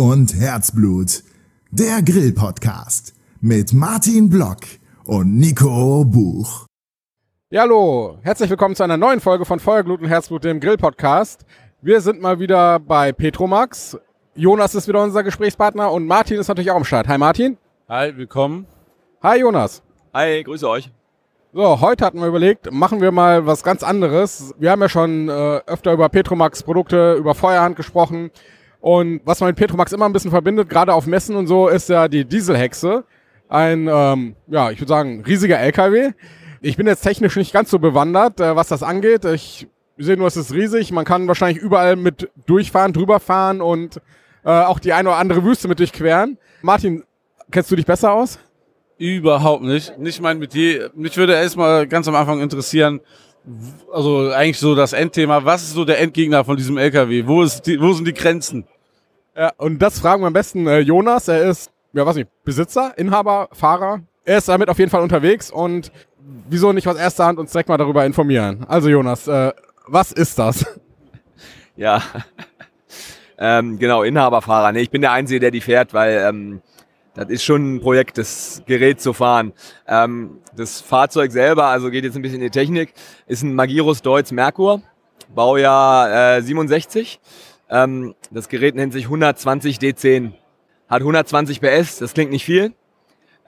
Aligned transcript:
Und 0.00 0.34
Herzblut. 0.34 1.22
Der 1.70 2.00
Grill-Podcast 2.00 3.14
mit 3.42 3.74
Martin 3.74 4.30
Block 4.30 4.60
und 5.04 5.36
Nico 5.36 6.06
Buch. 6.06 6.64
Ja, 7.50 7.60
hallo, 7.60 8.16
herzlich 8.22 8.48
willkommen 8.48 8.74
zu 8.74 8.82
einer 8.82 8.96
neuen 8.96 9.20
Folge 9.20 9.44
von 9.44 9.60
Feuer, 9.60 9.82
Glut 9.82 10.00
und 10.00 10.08
Herzblut, 10.08 10.44
dem 10.44 10.58
Grill-Podcast. 10.58 11.44
Wir 11.82 12.00
sind 12.00 12.22
mal 12.22 12.40
wieder 12.40 12.78
bei 12.78 13.12
Petromax. 13.12 13.98
Jonas 14.34 14.74
ist 14.74 14.88
wieder 14.88 15.02
unser 15.02 15.22
Gesprächspartner 15.22 15.92
und 15.92 16.06
Martin 16.06 16.40
ist 16.40 16.48
natürlich 16.48 16.70
auch 16.70 16.76
am 16.76 16.86
Start. 16.86 17.06
Hi 17.06 17.18
Martin. 17.18 17.58
Hi, 17.86 18.16
willkommen. 18.16 18.64
Hi 19.22 19.40
Jonas. 19.40 19.82
Hi, 20.14 20.42
grüße 20.42 20.66
euch. 20.66 20.90
So, 21.52 21.78
heute 21.82 22.06
hatten 22.06 22.20
wir 22.20 22.28
überlegt, 22.28 22.72
machen 22.72 23.02
wir 23.02 23.12
mal 23.12 23.44
was 23.44 23.62
ganz 23.62 23.82
anderes. 23.82 24.54
Wir 24.58 24.70
haben 24.70 24.80
ja 24.80 24.88
schon 24.88 25.28
äh, 25.28 25.60
öfter 25.66 25.92
über 25.92 26.08
Petromax 26.08 26.62
Produkte, 26.62 27.16
über 27.18 27.34
Feuerhand 27.34 27.76
gesprochen. 27.76 28.30
Und 28.80 29.20
was 29.24 29.40
man 29.40 29.48
mit 29.48 29.56
Petromax 29.56 29.92
immer 29.92 30.06
ein 30.06 30.12
bisschen 30.12 30.30
verbindet, 30.30 30.68
gerade 30.68 30.94
auf 30.94 31.06
Messen 31.06 31.36
und 31.36 31.46
so, 31.46 31.68
ist 31.68 31.88
ja 31.88 32.08
die 32.08 32.24
Dieselhexe. 32.24 33.04
Ein, 33.48 33.88
ähm, 33.90 34.36
ja, 34.46 34.70
ich 34.70 34.80
würde 34.80 34.88
sagen, 34.88 35.22
riesiger 35.26 35.58
LKW. 35.58 36.12
Ich 36.62 36.76
bin 36.76 36.86
jetzt 36.86 37.02
technisch 37.02 37.36
nicht 37.36 37.52
ganz 37.52 37.70
so 37.70 37.78
bewandert, 37.78 38.40
äh, 38.40 38.56
was 38.56 38.68
das 38.68 38.82
angeht. 38.82 39.24
Ich 39.24 39.66
sehe 39.98 40.16
nur, 40.16 40.28
es 40.28 40.36
ist 40.36 40.52
riesig. 40.52 40.92
Man 40.92 41.04
kann 41.04 41.28
wahrscheinlich 41.28 41.62
überall 41.62 41.96
mit 41.96 42.30
durchfahren, 42.46 42.92
drüber 42.92 43.20
fahren 43.20 43.60
und 43.60 44.00
äh, 44.44 44.50
auch 44.50 44.78
die 44.78 44.92
eine 44.92 45.10
oder 45.10 45.18
andere 45.18 45.44
Wüste 45.44 45.68
mit 45.68 45.78
durchqueren. 45.78 46.38
Martin, 46.62 47.04
kennst 47.50 47.70
du 47.70 47.76
dich 47.76 47.86
besser 47.86 48.12
aus? 48.12 48.38
Überhaupt 48.96 49.62
nicht. 49.62 49.98
Nicht 49.98 50.20
mein 50.20 50.38
Metier. 50.38 50.90
Mich 50.94 51.16
würde 51.16 51.34
erstmal 51.34 51.86
ganz 51.86 52.06
am 52.08 52.14
Anfang 52.14 52.40
interessieren, 52.40 53.00
also 53.92 54.30
eigentlich 54.30 54.58
so 54.58 54.74
das 54.74 54.92
Endthema, 54.92 55.44
was 55.44 55.62
ist 55.62 55.72
so 55.72 55.84
der 55.84 55.98
Endgegner 56.00 56.44
von 56.44 56.56
diesem 56.56 56.76
LKW? 56.76 57.26
Wo, 57.26 57.42
ist 57.42 57.62
die, 57.62 57.80
wo 57.80 57.92
sind 57.92 58.06
die 58.06 58.14
Grenzen? 58.14 58.66
Ja, 59.36 59.52
und 59.56 59.80
das 59.80 60.00
fragen 60.00 60.22
wir 60.22 60.26
am 60.26 60.32
besten 60.32 60.66
äh, 60.66 60.80
Jonas. 60.80 61.28
Er 61.28 61.48
ist, 61.48 61.70
ja, 61.92 62.04
weiß 62.04 62.16
nicht, 62.16 62.28
Besitzer, 62.44 62.96
Inhaber, 62.96 63.48
Fahrer. 63.52 64.00
Er 64.24 64.38
ist 64.38 64.48
damit 64.48 64.68
auf 64.68 64.78
jeden 64.78 64.90
Fall 64.90 65.02
unterwegs 65.02 65.50
und 65.50 65.92
wieso 66.48 66.72
nicht 66.72 66.88
aus 66.88 66.96
erster 66.96 67.26
Hand 67.26 67.38
uns 67.38 67.52
direkt 67.52 67.68
mal 67.68 67.78
darüber 67.78 68.04
informieren? 68.04 68.64
Also 68.68 68.88
Jonas, 68.88 69.26
äh, 69.28 69.52
was 69.86 70.12
ist 70.12 70.38
das? 70.38 70.66
Ja, 71.76 72.02
ähm, 73.38 73.78
genau, 73.78 74.02
Inhaberfahrer. 74.02 74.72
Nee, 74.72 74.82
ich 74.82 74.90
bin 74.90 75.00
der 75.00 75.12
Einzige, 75.12 75.40
der 75.40 75.50
die 75.50 75.62
fährt, 75.62 75.94
weil 75.94 76.26
ähm, 76.28 76.60
das 77.14 77.30
ist 77.30 77.42
schon 77.42 77.76
ein 77.76 77.80
Projekt, 77.80 78.18
das 78.18 78.62
Gerät 78.66 79.00
zu 79.00 79.14
fahren. 79.14 79.54
Ähm, 79.86 80.40
das 80.54 80.82
Fahrzeug 80.82 81.32
selber, 81.32 81.66
also 81.66 81.88
geht 81.90 82.04
jetzt 82.04 82.16
ein 82.16 82.22
bisschen 82.22 82.40
in 82.40 82.44
die 82.44 82.50
Technik, 82.50 82.92
ist 83.26 83.42
ein 83.42 83.54
Magirus 83.54 84.02
Deutz 84.02 84.30
Merkur, 84.30 84.82
Baujahr 85.34 86.36
äh, 86.36 86.42
67. 86.42 87.18
Ähm, 87.70 88.14
das 88.30 88.48
Gerät 88.48 88.74
nennt 88.74 88.92
sich 88.92 89.04
120 89.04 89.78
D10. 89.78 90.32
Hat 90.88 91.00
120 91.00 91.60
PS, 91.60 91.98
das 91.98 92.14
klingt 92.14 92.32
nicht 92.32 92.44
viel. 92.44 92.74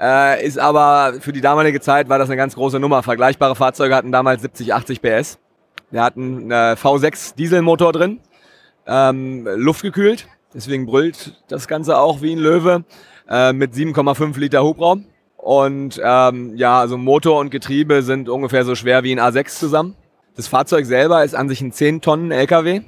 Äh, 0.00 0.46
ist 0.46 0.58
aber 0.58 1.14
für 1.20 1.32
die 1.32 1.40
damalige 1.40 1.80
Zeit 1.80 2.08
war 2.08 2.18
das 2.18 2.28
eine 2.28 2.36
ganz 2.36 2.54
große 2.54 2.80
Nummer. 2.80 3.02
Vergleichbare 3.02 3.56
Fahrzeuge 3.56 3.94
hatten 3.94 4.12
damals 4.12 4.42
70, 4.42 4.72
80 4.74 5.02
PS. 5.02 5.38
Wir 5.90 6.02
hatten 6.02 6.52
einen 6.52 6.76
V6 6.76 7.36
Dieselmotor 7.36 7.92
drin, 7.92 8.20
ähm, 8.86 9.46
luftgekühlt. 9.56 10.26
Deswegen 10.54 10.86
brüllt 10.86 11.42
das 11.48 11.68
Ganze 11.68 11.98
auch 11.98 12.22
wie 12.22 12.32
ein 12.32 12.38
Löwe 12.38 12.84
äh, 13.28 13.52
mit 13.52 13.74
7,5 13.74 14.38
Liter 14.38 14.62
Hubraum. 14.62 15.06
Und 15.36 16.00
ähm, 16.02 16.56
ja, 16.56 16.78
also 16.78 16.96
Motor 16.96 17.40
und 17.40 17.50
Getriebe 17.50 18.02
sind 18.02 18.28
ungefähr 18.28 18.64
so 18.64 18.74
schwer 18.74 19.02
wie 19.02 19.12
ein 19.12 19.20
A6 19.20 19.58
zusammen. 19.58 19.96
Das 20.36 20.46
Fahrzeug 20.46 20.86
selber 20.86 21.24
ist 21.24 21.34
an 21.34 21.48
sich 21.48 21.60
ein 21.60 21.72
10 21.72 22.00
Tonnen 22.00 22.30
LKW. 22.30 22.82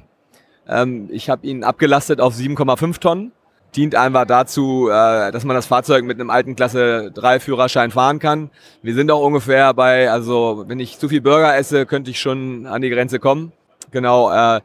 Ähm, 0.67 1.09
ich 1.11 1.29
habe 1.29 1.45
ihn 1.45 1.63
abgelastet 1.63 2.21
auf 2.21 2.33
7,5 2.33 2.99
Tonnen. 2.99 3.31
Dient 3.75 3.95
einfach 3.95 4.25
dazu, 4.25 4.87
äh, 4.89 5.31
dass 5.31 5.43
man 5.43 5.55
das 5.55 5.65
Fahrzeug 5.65 6.05
mit 6.05 6.19
einem 6.19 6.29
alten 6.29 6.55
Klasse 6.55 7.11
3 7.13 7.39
Führerschein 7.39 7.91
fahren 7.91 8.19
kann. 8.19 8.49
Wir 8.81 8.93
sind 8.93 9.11
auch 9.11 9.21
ungefähr 9.21 9.73
bei, 9.73 10.09
also 10.09 10.63
wenn 10.67 10.79
ich 10.79 10.97
zu 10.97 11.09
viel 11.09 11.21
Burger 11.21 11.55
esse, 11.57 11.85
könnte 11.85 12.09
ich 12.11 12.19
schon 12.19 12.67
an 12.67 12.81
die 12.81 12.89
Grenze 12.89 13.19
kommen. 13.19 13.51
Genau, 13.91 14.31
äh, 14.31 14.61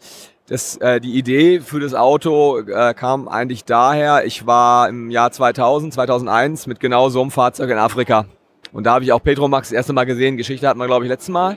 das, 0.49 0.77
äh, 0.79 1.01
die 1.01 1.15
Idee 1.17 1.61
für 1.61 1.81
das 1.81 1.95
Auto 1.95 2.59
äh, 2.59 2.95
kam 2.95 3.29
eigentlich 3.29 3.65
daher, 3.65 4.27
ich 4.27 4.47
war 4.47 4.89
im 4.89 5.11
Jahr 5.11 5.31
2000, 5.31 5.95
2001 5.95 6.67
mit 6.67 6.81
genau 6.81 7.09
so 7.09 7.21
einem 7.21 7.31
Fahrzeug 7.31 7.71
in 7.71 7.79
Afrika. 7.79 8.27
Und 8.73 8.85
da 8.85 8.95
habe 8.95 9.05
ich 9.05 9.13
auch 9.13 9.23
Petromax 9.23 9.69
das 9.69 9.77
erste 9.77 9.93
Mal 9.93 10.05
gesehen. 10.05 10.37
Geschichte 10.37 10.69
hatten 10.69 10.79
wir, 10.79 10.87
glaube 10.87 11.05
ich, 11.05 11.09
letztes 11.09 11.29
Mal. 11.29 11.57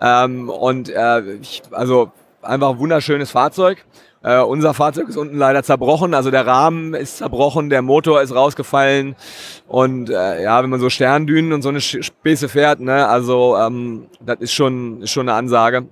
Ähm, 0.00 0.48
und 0.48 0.88
äh, 0.88 1.34
ich, 1.34 1.62
also 1.70 2.10
einfach 2.48 2.70
ein 2.70 2.78
wunderschönes 2.78 3.30
Fahrzeug. 3.30 3.84
Äh, 4.22 4.40
unser 4.40 4.74
Fahrzeug 4.74 5.08
ist 5.08 5.16
unten 5.16 5.38
leider 5.38 5.62
zerbrochen, 5.62 6.12
also 6.12 6.30
der 6.30 6.46
Rahmen 6.46 6.94
ist 6.94 7.18
zerbrochen, 7.18 7.70
der 7.70 7.82
Motor 7.82 8.22
ist 8.22 8.34
rausgefallen 8.34 9.14
und 9.68 10.10
äh, 10.10 10.42
ja, 10.42 10.60
wenn 10.62 10.70
man 10.70 10.80
so 10.80 10.90
Sterndünen 10.90 11.52
und 11.52 11.62
so 11.62 11.68
eine 11.68 11.80
Späße 11.80 12.48
fährt, 12.48 12.80
ne, 12.80 13.06
also 13.06 13.56
ähm, 13.56 14.06
das 14.20 14.38
ist 14.40 14.52
schon, 14.52 15.02
ist 15.02 15.12
schon 15.12 15.28
eine 15.28 15.38
Ansage. 15.38 15.86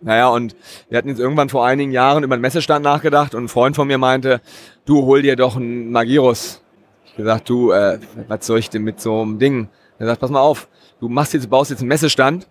Naja, 0.00 0.28
und 0.28 0.54
wir 0.88 0.96
hatten 0.96 1.08
jetzt 1.08 1.18
irgendwann 1.18 1.48
vor 1.48 1.66
einigen 1.66 1.90
Jahren 1.90 2.22
über 2.22 2.36
den 2.36 2.40
Messestand 2.40 2.84
nachgedacht 2.84 3.34
und 3.34 3.44
ein 3.44 3.48
Freund 3.48 3.76
von 3.76 3.88
mir 3.88 3.98
meinte, 3.98 4.40
du 4.86 5.04
hol 5.04 5.22
dir 5.22 5.36
doch 5.36 5.56
einen 5.56 5.90
Magirus. 5.90 6.62
Ich 7.06 7.16
gesagt, 7.16 7.48
du, 7.48 7.72
äh, 7.72 7.98
was 8.28 8.46
soll 8.46 8.60
ich 8.60 8.70
denn 8.70 8.82
mit 8.82 9.00
so 9.00 9.20
einem 9.20 9.38
Ding? 9.38 9.68
Er 9.98 10.06
sagt, 10.06 10.20
pass 10.20 10.30
mal 10.30 10.40
auf, 10.40 10.68
du 11.00 11.08
machst 11.08 11.34
jetzt, 11.34 11.50
baust 11.50 11.70
jetzt 11.70 11.80
einen 11.80 11.88
Messestand 11.88 12.46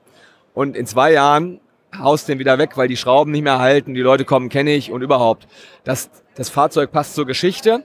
und 0.53 0.75
in 0.75 0.85
zwei 0.85 1.13
Jahren 1.13 1.59
haust 1.99 2.27
den 2.27 2.39
wieder 2.39 2.57
weg, 2.57 2.77
weil 2.77 2.87
die 2.87 2.97
Schrauben 2.97 3.31
nicht 3.31 3.43
mehr 3.43 3.59
halten, 3.59 3.93
die 3.93 4.01
Leute 4.01 4.25
kommen, 4.25 4.49
kenne 4.49 4.71
ich 4.71 4.91
und 4.91 5.01
überhaupt. 5.01 5.47
Das, 5.83 6.09
das 6.35 6.49
Fahrzeug 6.49 6.91
passt 6.91 7.15
zur 7.15 7.25
Geschichte. 7.25 7.83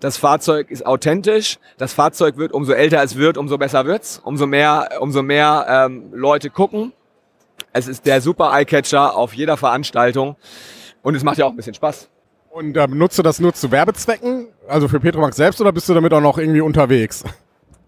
Das 0.00 0.16
Fahrzeug 0.16 0.70
ist 0.70 0.86
authentisch. 0.86 1.58
Das 1.76 1.92
Fahrzeug 1.92 2.36
wird, 2.36 2.52
umso 2.52 2.72
älter 2.72 3.02
es 3.02 3.16
wird, 3.16 3.36
umso 3.36 3.58
besser 3.58 3.84
wird's. 3.84 4.20
Umso 4.24 4.46
mehr, 4.46 4.90
umso 5.00 5.22
mehr 5.22 5.66
ähm, 5.68 6.10
Leute 6.12 6.50
gucken. 6.50 6.92
Es 7.72 7.88
ist 7.88 8.06
der 8.06 8.20
super 8.20 8.52
Eyecatcher 8.52 9.16
auf 9.16 9.34
jeder 9.34 9.56
Veranstaltung 9.56 10.36
und 11.02 11.14
es 11.14 11.22
macht 11.22 11.38
ja 11.38 11.46
auch 11.46 11.50
ein 11.50 11.56
bisschen 11.56 11.74
Spaß. 11.74 12.08
Und 12.50 12.76
äh, 12.76 12.86
benutzt 12.86 13.18
du 13.18 13.22
das 13.22 13.40
nur 13.40 13.52
zu 13.52 13.70
Werbezwecken, 13.70 14.48
also 14.66 14.88
für 14.88 15.00
Petromax 15.00 15.36
selbst, 15.36 15.60
oder 15.60 15.72
bist 15.72 15.88
du 15.88 15.94
damit 15.94 16.12
auch 16.12 16.20
noch 16.20 16.38
irgendwie 16.38 16.60
unterwegs? 16.60 17.24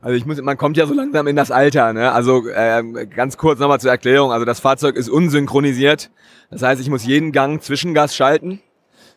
Also 0.02 0.16
ich 0.16 0.24
muss, 0.24 0.40
man 0.40 0.56
kommt 0.56 0.76
ja 0.76 0.86
so 0.86 0.94
langsam 0.94 1.26
in 1.26 1.36
das 1.36 1.50
Alter. 1.50 1.92
Ne? 1.92 2.10
Also 2.12 2.48
äh, 2.48 3.06
ganz 3.06 3.36
kurz 3.36 3.58
nochmal 3.58 3.80
zur 3.80 3.90
Erklärung. 3.90 4.32
Also 4.32 4.46
das 4.46 4.60
Fahrzeug 4.60 4.96
ist 4.96 5.10
unsynchronisiert. 5.10 6.10
Das 6.50 6.62
heißt, 6.62 6.80
ich 6.80 6.88
muss 6.88 7.04
jeden 7.04 7.32
Gang 7.32 7.62
Zwischengas 7.62 8.16
schalten. 8.16 8.60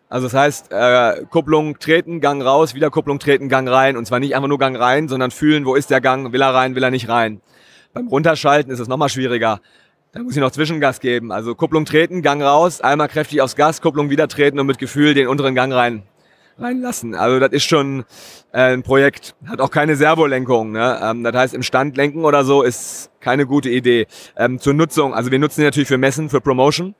Also 0.09 0.27
das 0.27 0.33
heißt, 0.33 0.71
äh, 0.71 1.25
Kupplung 1.29 1.79
treten, 1.79 2.19
Gang 2.19 2.43
raus, 2.43 2.75
wieder 2.75 2.89
Kupplung 2.89 3.19
treten, 3.19 3.47
Gang 3.47 3.69
rein. 3.69 3.95
Und 3.95 4.05
zwar 4.05 4.19
nicht 4.19 4.35
einfach 4.35 4.49
nur 4.49 4.59
Gang 4.59 4.77
rein, 4.77 5.07
sondern 5.07 5.31
fühlen, 5.31 5.65
wo 5.65 5.75
ist 5.75 5.89
der 5.89 6.01
Gang, 6.01 6.33
will 6.33 6.41
er 6.41 6.53
rein, 6.53 6.75
will 6.75 6.83
er 6.83 6.91
nicht 6.91 7.07
rein. 7.07 7.41
Beim 7.93 8.07
Runterschalten 8.07 8.71
ist 8.71 8.79
es 8.79 8.89
nochmal 8.89 9.09
schwieriger. 9.09 9.61
Da 10.11 10.21
muss 10.21 10.35
ich 10.35 10.41
noch 10.41 10.51
Zwischengas 10.51 10.99
geben. 10.99 11.31
Also 11.31 11.55
Kupplung 11.55 11.85
treten, 11.85 12.21
Gang 12.21 12.43
raus, 12.43 12.81
einmal 12.81 13.07
kräftig 13.07 13.41
aufs 13.41 13.55
Gas, 13.55 13.81
Kupplung 13.81 14.09
wieder 14.09 14.27
treten 14.27 14.59
und 14.59 14.67
mit 14.67 14.79
Gefühl 14.79 15.13
den 15.13 15.27
unteren 15.27 15.55
Gang 15.55 15.73
rein 15.73 16.03
reinlassen. 16.57 17.15
Also 17.15 17.39
das 17.39 17.51
ist 17.51 17.63
schon 17.63 18.05
äh, 18.51 18.73
ein 18.73 18.83
Projekt. 18.83 19.35
Hat 19.45 19.61
auch 19.61 19.71
keine 19.71 19.95
Servolenkung. 19.95 20.71
Ne? 20.71 20.99
Ähm, 21.01 21.23
das 21.23 21.35
heißt, 21.35 21.53
im 21.53 21.63
Stand 21.63 21.97
lenken 21.97 22.25
oder 22.25 22.43
so 22.43 22.63
ist 22.63 23.11
keine 23.19 23.45
gute 23.45 23.69
Idee. 23.69 24.07
Ähm, 24.37 24.59
zur 24.59 24.73
Nutzung, 24.73 25.13
also 25.13 25.31
wir 25.31 25.39
nutzen 25.39 25.61
ihn 25.61 25.65
natürlich 25.65 25.87
für 25.87 25.97
Messen, 25.97 26.29
für 26.29 26.41
Promotion. 26.41 26.95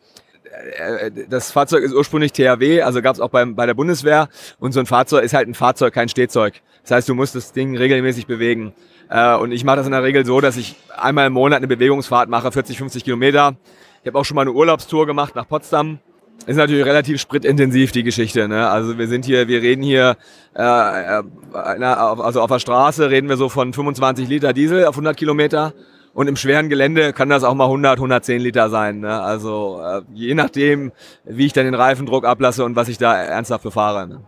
Äh, 0.78 1.12
das 1.30 1.52
Fahrzeug 1.52 1.84
ist 1.84 1.94
ursprünglich 1.94 2.32
THW, 2.34 2.82
also 2.82 3.02
gab 3.02 3.16
es 3.16 3.22
auch 3.22 3.30
beim, 3.30 3.56
bei 3.56 3.66
der 3.66 3.74
Bundeswehr. 3.74 4.30
Und 4.60 4.72
so 4.72 4.80
ein 4.80 4.86
Fahrzeug 4.86 5.24
ist 5.24 5.34
halt 5.34 5.48
ein 5.48 5.54
Fahrzeug, 5.54 5.94
kein 5.94 6.10
Stehzeug. 6.10 6.62
Das 6.82 6.92
heißt, 6.92 7.10
du 7.10 7.16
musst 7.16 7.36
das 7.36 7.52
Ding 7.52 7.78
regelmäßig 7.78 8.28
bewegen. 8.28 8.74
Äh, 9.10 9.36
und 9.36 9.52
ich 9.52 9.64
mache 9.64 9.78
das 9.78 9.86
in 9.86 9.92
der 9.92 10.04
Regel 10.04 10.26
so, 10.26 10.42
dass 10.42 10.58
ich 10.58 10.76
einmal 10.96 11.28
im 11.28 11.34
Monat 11.34 11.58
eine 11.58 11.68
Bewegungsfahrt 11.68 12.30
mache, 12.30 12.52
40, 12.52 12.78
50 12.78 13.04
Kilometer. 13.04 13.56
Ich 14.02 14.08
habe 14.08 14.20
auch 14.20 14.26
schon 14.26 14.36
mal 14.36 14.42
eine 14.42 14.52
Urlaubstour 14.52 15.06
gemacht 15.06 15.36
nach 15.36 15.48
Potsdam. 15.48 16.00
Ist 16.46 16.58
natürlich 16.58 16.86
relativ 16.86 17.22
spritintensiv, 17.22 17.94
die 17.94 18.04
Geschichte. 18.04 18.48
Ne? 18.50 18.68
Also 18.68 18.98
wir 18.98 19.08
sind 19.08 19.24
hier, 19.24 19.48
wir 19.48 19.62
reden 19.62 19.82
hier, 19.82 20.18
äh, 20.56 20.62
äh 20.62 21.24
also 21.54 22.42
auf 22.42 22.50
der 22.50 22.60
Straße 22.60 23.10
reden 23.10 23.30
wir 23.30 23.38
so 23.38 23.48
von 23.48 23.72
25 23.72 24.28
Liter 24.28 24.52
Diesel 24.52 24.86
auf 24.86 24.96
100 24.96 25.16
Kilometer. 25.16 25.74
Und 26.14 26.28
im 26.28 26.36
schweren 26.36 26.70
Gelände 26.70 27.12
kann 27.12 27.30
das 27.30 27.44
auch 27.44 27.56
mal 27.56 27.66
100, 27.66 27.98
110 27.98 28.42
Liter 28.42 28.70
sein. 28.70 29.00
Ne? 29.00 29.22
Also 29.22 29.82
äh, 29.84 30.02
je 30.14 30.36
nachdem, 30.36 30.92
wie 31.24 31.46
ich 31.46 31.54
dann 31.54 31.66
den 31.66 31.74
Reifendruck 31.74 32.26
ablasse 32.26 32.66
und 32.66 32.76
was 32.76 32.88
ich 32.88 32.98
da 32.98 33.16
ernsthaft 33.16 33.64
befahre. 33.64 34.08
Ne? 34.08 34.22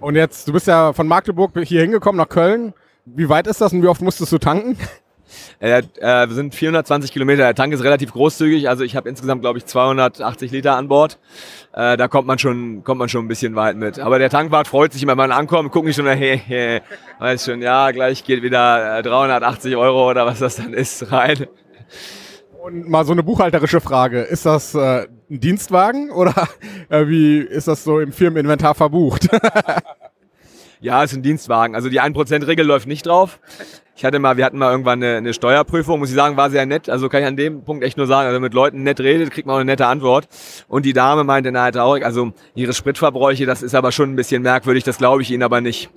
Und 0.00 0.16
jetzt, 0.16 0.48
du 0.48 0.52
bist 0.52 0.66
ja 0.66 0.92
von 0.92 1.06
Magdeburg 1.06 1.52
hier 1.62 1.80
hingekommen 1.80 2.18
nach 2.18 2.28
Köln. 2.28 2.74
Wie 3.04 3.28
weit 3.28 3.46
ist 3.46 3.60
das 3.60 3.72
und 3.72 3.82
wie 3.82 3.86
oft 3.86 4.02
musstest 4.02 4.32
du 4.32 4.38
tanken? 4.38 4.76
Äh, 5.60 5.82
äh, 5.98 6.28
wir 6.28 6.34
sind 6.34 6.54
420 6.54 7.12
Kilometer. 7.12 7.42
Der 7.42 7.54
Tank 7.54 7.72
ist 7.72 7.84
relativ 7.84 8.12
großzügig. 8.12 8.68
Also 8.68 8.84
ich 8.84 8.96
habe 8.96 9.08
insgesamt, 9.08 9.42
glaube 9.42 9.58
ich, 9.58 9.66
280 9.66 10.50
Liter 10.50 10.76
an 10.76 10.88
Bord. 10.88 11.18
Äh, 11.72 11.96
da 11.96 12.08
kommt 12.08 12.26
man 12.26 12.38
schon, 12.38 12.84
kommt 12.84 12.98
man 12.98 13.08
schon 13.08 13.24
ein 13.24 13.28
bisschen 13.28 13.54
weit 13.54 13.76
mit. 13.76 13.98
Aber 13.98 14.18
der 14.18 14.30
Tankwart 14.30 14.68
freut 14.68 14.92
sich 14.92 15.02
immer, 15.02 15.12
wenn 15.12 15.28
man 15.28 15.32
ankommt, 15.32 15.72
guckt 15.72 15.86
nicht 15.86 15.96
schon, 15.96 16.06
hey, 16.06 16.40
hey, 16.44 16.80
weiß 17.18 17.44
schon, 17.44 17.62
ja, 17.62 17.90
gleich 17.90 18.24
geht 18.24 18.42
wieder 18.42 19.02
380 19.02 19.72
äh, 19.72 19.76
Euro 19.76 20.10
oder 20.10 20.26
was 20.26 20.38
das 20.38 20.56
dann 20.56 20.74
ist 20.74 21.10
rein. 21.12 21.46
Und 22.62 22.88
mal 22.88 23.04
so 23.04 23.12
eine 23.12 23.24
buchhalterische 23.24 23.80
Frage. 23.80 24.20
Ist 24.20 24.46
das 24.46 24.74
äh, 24.74 25.06
ein 25.30 25.40
Dienstwagen 25.40 26.10
oder 26.10 26.48
äh, 26.88 27.08
wie 27.08 27.38
ist 27.38 27.66
das 27.66 27.82
so 27.82 27.98
im 27.98 28.12
Firmeninventar 28.12 28.74
verbucht? 28.74 29.28
Ja, 30.82 31.04
ist 31.04 31.12
ein 31.14 31.22
Dienstwagen. 31.22 31.76
Also 31.76 31.88
die 31.88 32.00
1%-Regel 32.00 32.66
läuft 32.66 32.88
nicht 32.88 33.06
drauf. 33.06 33.38
Ich 33.94 34.04
hatte 34.04 34.18
mal, 34.18 34.36
wir 34.36 34.44
hatten 34.44 34.58
mal 34.58 34.72
irgendwann 34.72 35.00
eine, 35.00 35.16
eine 35.18 35.32
Steuerprüfung, 35.32 36.00
muss 36.00 36.08
ich 36.08 36.16
sagen, 36.16 36.36
war 36.36 36.50
sehr 36.50 36.66
nett. 36.66 36.90
Also 36.90 37.08
kann 37.08 37.22
ich 37.22 37.28
an 37.28 37.36
dem 37.36 37.62
Punkt 37.62 37.84
echt 37.84 37.96
nur 37.96 38.08
sagen, 38.08 38.26
also 38.26 38.40
mit 38.40 38.52
Leuten 38.52 38.82
nett 38.82 38.98
redet, 38.98 39.30
kriegt 39.30 39.46
man 39.46 39.54
auch 39.54 39.60
eine 39.60 39.70
nette 39.70 39.86
Antwort. 39.86 40.26
Und 40.66 40.84
die 40.84 40.92
Dame 40.92 41.22
meinte, 41.22 41.52
na 41.52 41.70
traurig, 41.70 42.04
also 42.04 42.32
ihre 42.56 42.72
Spritverbräuche, 42.72 43.46
das 43.46 43.62
ist 43.62 43.76
aber 43.76 43.92
schon 43.92 44.10
ein 44.10 44.16
bisschen 44.16 44.42
merkwürdig, 44.42 44.82
das 44.82 44.98
glaube 44.98 45.22
ich 45.22 45.30
Ihnen 45.30 45.44
aber 45.44 45.60
nicht. 45.60 45.88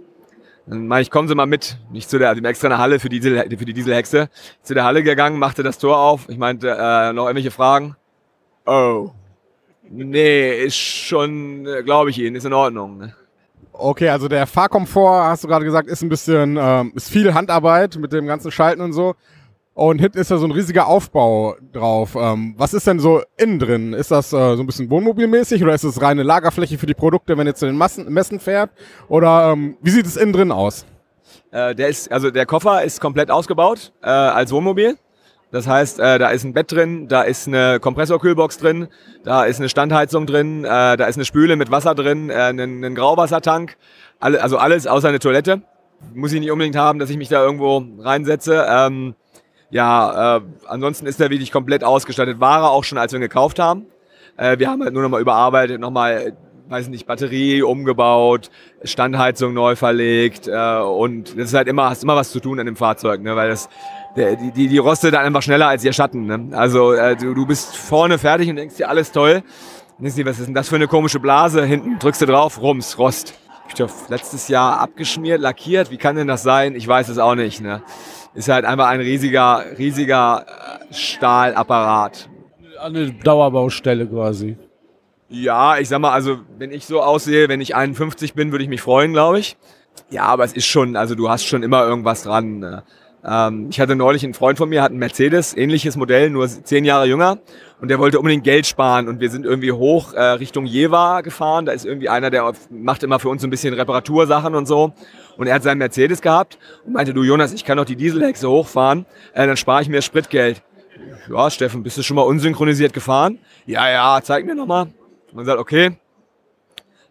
Dann 0.68 0.88
meine 0.88 1.02
ich, 1.02 1.10
kommen 1.10 1.28
Sie 1.28 1.34
mal 1.34 1.48
mit. 1.48 1.80
Nicht 1.92 2.08
zu 2.08 2.20
der, 2.20 2.30
also 2.30 2.44
extra 2.44 2.68
eine 2.68 2.78
Halle 2.78 3.00
für 3.00 3.10
die, 3.10 3.20
Diesel, 3.20 3.44
für 3.58 3.66
die 3.66 3.74
Dieselhexe. 3.74 4.30
Zu 4.62 4.76
der 4.76 4.84
Halle 4.84 5.02
gegangen, 5.02 5.40
machte 5.40 5.64
das 5.64 5.80
Tor 5.80 5.98
auf. 5.98 6.30
Ich 6.30 6.38
meinte, 6.38 6.70
äh, 6.70 7.12
noch 7.12 7.26
irgendwelche 7.26 7.52
Fragen? 7.52 7.96
Oh. 8.68 9.10
Nee, 9.90 10.64
ist 10.64 10.78
schon, 10.78 11.66
äh, 11.66 11.82
glaube 11.82 12.12
ich 12.12 12.20
Ihnen, 12.20 12.36
ist 12.36 12.46
in 12.46 12.54
Ordnung. 12.54 12.98
Ne? 13.00 13.16
Okay, 13.77 14.10
also 14.10 14.27
der 14.27 14.48
Fahrkomfort, 14.48 15.25
hast 15.27 15.44
du 15.44 15.48
gerade 15.48 15.66
gesagt, 15.66 15.89
ist 15.89 16.01
ein 16.01 16.10
bisschen, 16.10 16.57
ähm, 16.60 16.94
ist 16.95 17.10
viel 17.10 17.33
Handarbeit 17.33 17.98
mit 17.98 18.13
dem 18.13 18.25
ganzen 18.25 18.51
Schalten 18.51 18.81
und 18.81 18.94
so. 18.94 19.16
Und 19.74 20.00
hinten 20.00 20.19
ist 20.19 20.31
da 20.31 20.38
so 20.38 20.45
ein 20.45 20.51
riesiger 20.51 20.88
Aufbau 20.88 21.56
drauf. 21.74 22.16
Ähm, 22.18 22.56
was 22.57 22.74
ist 22.74 22.88
denn 22.88 23.00
so 23.00 23.22
innen 23.36 23.60
drin? 23.60 23.92
Ist 23.92 24.10
das 24.10 24.31
äh, 24.31 24.56
so 24.56 24.63
ein 24.63 24.66
bisschen 24.66 24.89
wohnmobilmäßig 24.89 25.62
oder 25.62 25.74
ist 25.74 25.83
es 25.83 26.01
reine 26.01 26.24
Lagerfläche 26.24 26.77
für 26.77 26.86
die 26.86 26.94
Produkte, 26.94 27.38
wenn 27.38 27.45
ihr 27.45 27.56
zu 27.56 27.66
den 27.66 27.75
Massen, 27.75 28.12
Messen 28.12 28.39
fährt? 28.39 28.72
Oder 29.10 29.51
ähm, 29.51 29.75
wie 29.81 29.89
sieht 29.89 30.06
es 30.06 30.16
innen 30.16 30.31
drin 30.31 30.54
aus? 30.54 30.86
Äh, 31.51 31.75
der 31.75 31.89
ist, 31.89 32.10
also 32.10 32.31
der 32.31 32.45
Koffer 32.45 32.83
ist 32.83 33.01
komplett 33.01 33.30
ausgebaut 33.30 33.92
äh, 34.01 34.07
als 34.07 34.54
Wohnmobil. 34.54 34.98
Das 35.52 35.68
heißt, 35.68 36.00
äh, 36.00 36.20
da 36.20 36.30
ist 36.30 36.44
ein 36.44 36.54
Bett 36.54 36.72
drin, 36.72 37.08
da 37.08 37.22
ist 37.22 37.48
eine 37.48 37.80
Kompressorkühlbox 37.80 38.58
drin, 38.58 38.88
da 39.24 39.46
ist 39.46 39.60
eine 39.60 39.70
Standheizung 39.70 40.26
drin, 40.26 40.66
äh, 40.66 40.98
da 40.98 41.06
ist 41.06 41.16
eine 41.16 41.26
Spüle 41.26 41.56
mit 41.56 41.72
Wasser 41.72 41.96
drin, 41.96 42.30
äh, 42.30 42.34
ein, 42.34 42.84
ein 42.84 42.96
Grauwassertank, 42.96 43.78
alle, 44.20 44.42
also 44.42 44.58
alles 44.58 44.88
außer 44.88 45.08
eine 45.08 45.20
Toilette. 45.20 45.62
Muss 46.14 46.34
ich 46.34 46.40
nicht 46.40 46.52
unbedingt 46.52 46.76
haben, 46.76 47.00
dass 47.00 47.10
ich 47.10 47.18
mich 47.18 47.30
da 47.30 47.44
irgendwo 47.44 47.84
reinsetze. 48.00 48.66
Ähm, 48.70 49.16
ja, 49.70 50.38
äh, 50.38 50.42
ansonsten 50.68 51.06
ist 51.06 51.20
der 51.20 51.30
wirklich 51.30 51.52
komplett 51.52 51.84
ausgestattet. 51.84 52.40
War 52.40 52.64
er 52.64 52.72
auch 52.72 52.84
schon, 52.84 52.98
als 52.98 53.14
wir 53.14 53.20
ihn 53.20 53.22
gekauft 53.22 53.60
haben. 53.60 53.86
Äh, 54.38 54.60
wir 54.60 54.70
haben 54.70 54.84
halt 54.84 54.94
nur 54.94 55.04
nochmal 55.04 55.22
überarbeitet, 55.22 55.80
nochmal, 55.80 56.34
weiß 56.68 56.90
nicht, 56.90 57.08
Batterie 57.08 57.62
umgebaut, 57.62 58.50
Standheizung 58.84 59.54
neu 59.54 59.76
verlegt 59.76 60.48
äh, 60.48 60.80
und 60.80 61.38
das 61.38 61.46
ist 61.46 61.54
halt 61.54 61.68
immer, 61.68 61.90
hast 61.90 62.04
immer 62.04 62.16
was 62.16 62.32
zu 62.32 62.40
tun 62.40 62.60
an 62.60 62.66
dem 62.66 62.76
Fahrzeug, 62.76 63.22
ne, 63.22 63.36
weil 63.36 63.50
das 63.50 63.70
die, 64.16 64.52
die, 64.52 64.68
die 64.68 64.78
rostet 64.78 65.14
dann 65.14 65.26
einfach 65.26 65.42
schneller 65.42 65.68
als 65.68 65.84
ihr 65.84 65.94
Schatten. 65.94 66.26
Ne? 66.26 66.58
Also 66.58 66.94
äh, 66.94 67.16
du, 67.16 67.34
du 67.34 67.46
bist 67.46 67.76
vorne 67.76 68.18
fertig 68.18 68.50
und 68.50 68.56
denkst 68.56 68.76
dir, 68.78 68.90
alles 68.90 69.12
toll. 69.12 69.44
Und 69.98 70.04
denkst 70.04 70.16
dir, 70.16 70.26
was 70.26 70.40
ist 70.40 70.48
denn 70.48 70.56
das 70.56 70.70
für 70.70 70.76
eine 70.76 70.88
komische 70.88 71.20
Blase? 71.20 71.64
Hinten 71.66 72.00
drückst 72.00 72.22
du 72.22 72.26
drauf, 72.26 72.62
rums, 72.62 72.98
Rost. 72.98 73.34
Ich 73.68 73.74
doch 73.74 73.90
letztes 74.10 74.48
Jahr 74.48 74.80
abgeschmiert, 74.80 75.42
lackiert. 75.42 75.92
Wie 75.92 75.98
kann 75.98 76.16
denn 76.16 76.28
das 76.28 76.44
sein? 76.44 76.76
Ich 76.76 76.88
weiß 76.88 77.10
es 77.10 77.18
auch 77.18 77.36
nicht. 77.36 77.62
Ne? 77.62 77.82
Ist 78.34 78.50
halt 78.50 78.66
einfach 78.66 78.88
ein 78.88 79.00
riesiger, 79.00 79.64
riesiger 79.78 80.46
äh, 80.48 80.94
Stahlapparat. 80.94 82.30
Eine 82.82 83.12
Dauerbaustelle 83.12 84.06
quasi. 84.08 84.58
Ja, 85.30 85.78
ich 85.80 85.90
sag 85.90 86.00
mal, 86.00 86.12
also 86.12 86.40
wenn 86.58 86.72
ich 86.72 86.86
so 86.86 87.02
aussehe, 87.02 87.50
wenn 87.50 87.60
ich 87.60 87.76
51 87.76 88.36
bin, 88.36 88.52
würde 88.52 88.64
ich 88.64 88.70
mich 88.70 88.82
freuen, 88.82 89.14
glaube 89.14 89.40
ich. 89.40 89.58
Ja, 90.12 90.24
aber 90.24 90.44
es 90.44 90.54
ist 90.54 90.68
schon, 90.68 90.96
also 90.96 91.16
du 91.16 91.30
hast 91.30 91.46
schon 91.46 91.64
immer 91.64 91.84
irgendwas 91.86 92.24
dran. 92.24 92.60
Ne? 92.60 92.84
Ähm, 93.27 93.68
ich 93.72 93.80
hatte 93.80 93.95
neulich 93.95 94.24
einen 94.24 94.33
Freund 94.33 94.57
von 94.57 94.69
mir, 94.69 94.83
hat 94.83 94.92
einen 94.92 95.00
Mercedes, 95.00 95.57
ähnliches 95.57 95.95
Modell, 95.95 96.30
nur 96.30 96.48
zehn 96.48 96.86
Jahre 96.86 97.07
jünger. 97.07 97.39
Und 97.81 97.89
der 97.89 98.00
wollte 98.00 98.19
unbedingt 98.19 98.44
Geld 98.44 98.68
sparen. 98.68 99.07
Und 99.07 99.19
wir 99.19 99.30
sind 99.30 99.45
irgendwie 99.45 99.72
hoch 99.72 100.13
äh, 100.13 100.22
Richtung 100.22 100.66
Jever 100.66 101.24
gefahren. 101.24 101.66
Da 101.66 101.72
ist 101.72 101.86
irgendwie 101.86 102.07
einer, 102.07 102.30
der 102.30 102.54
macht 102.69 103.04
immer 103.04 103.19
für 103.19 103.30
uns 103.30 103.42
so 103.42 103.48
ein 103.48 103.51
bisschen 103.51 103.74
Reparatursachen 103.74 104.54
und 104.54 104.68
so. 104.68 104.94
Und 105.38 105.48
er 105.48 105.56
hat 105.56 105.63
seinen 105.63 105.80
Mercedes 105.80 106.22
gehabt 106.22 106.60
und 106.86 106.94
meinte, 106.94 107.13
du 107.13 107.24
Jonas, 107.24 107.51
ich 107.51 107.66
kann 107.66 107.77
doch 107.77 107.86
die 107.86 107.95
Dieselhexe 107.95 108.50
hochfahren, 108.50 109.06
äh, 109.33 109.48
dann 109.48 109.57
spare 109.57 109.81
ich 109.81 109.89
mir 109.89 110.01
Spritgeld. 110.01 110.62
Ja, 111.30 111.50
Steffen, 111.50 111.83
bist 111.83 111.98
du 111.98 112.04
schon 112.04 112.16
mal 112.16 112.22
unsynchronisiert 112.22 112.94
gefahren? 112.94 113.39
Ja, 113.66 113.89
ja, 113.89 114.19
zeig 114.24 114.45
mir 114.45 114.56
nochmal. 114.56 114.88
Man 115.33 115.45
sagt, 115.45 115.60
okay. 115.60 115.98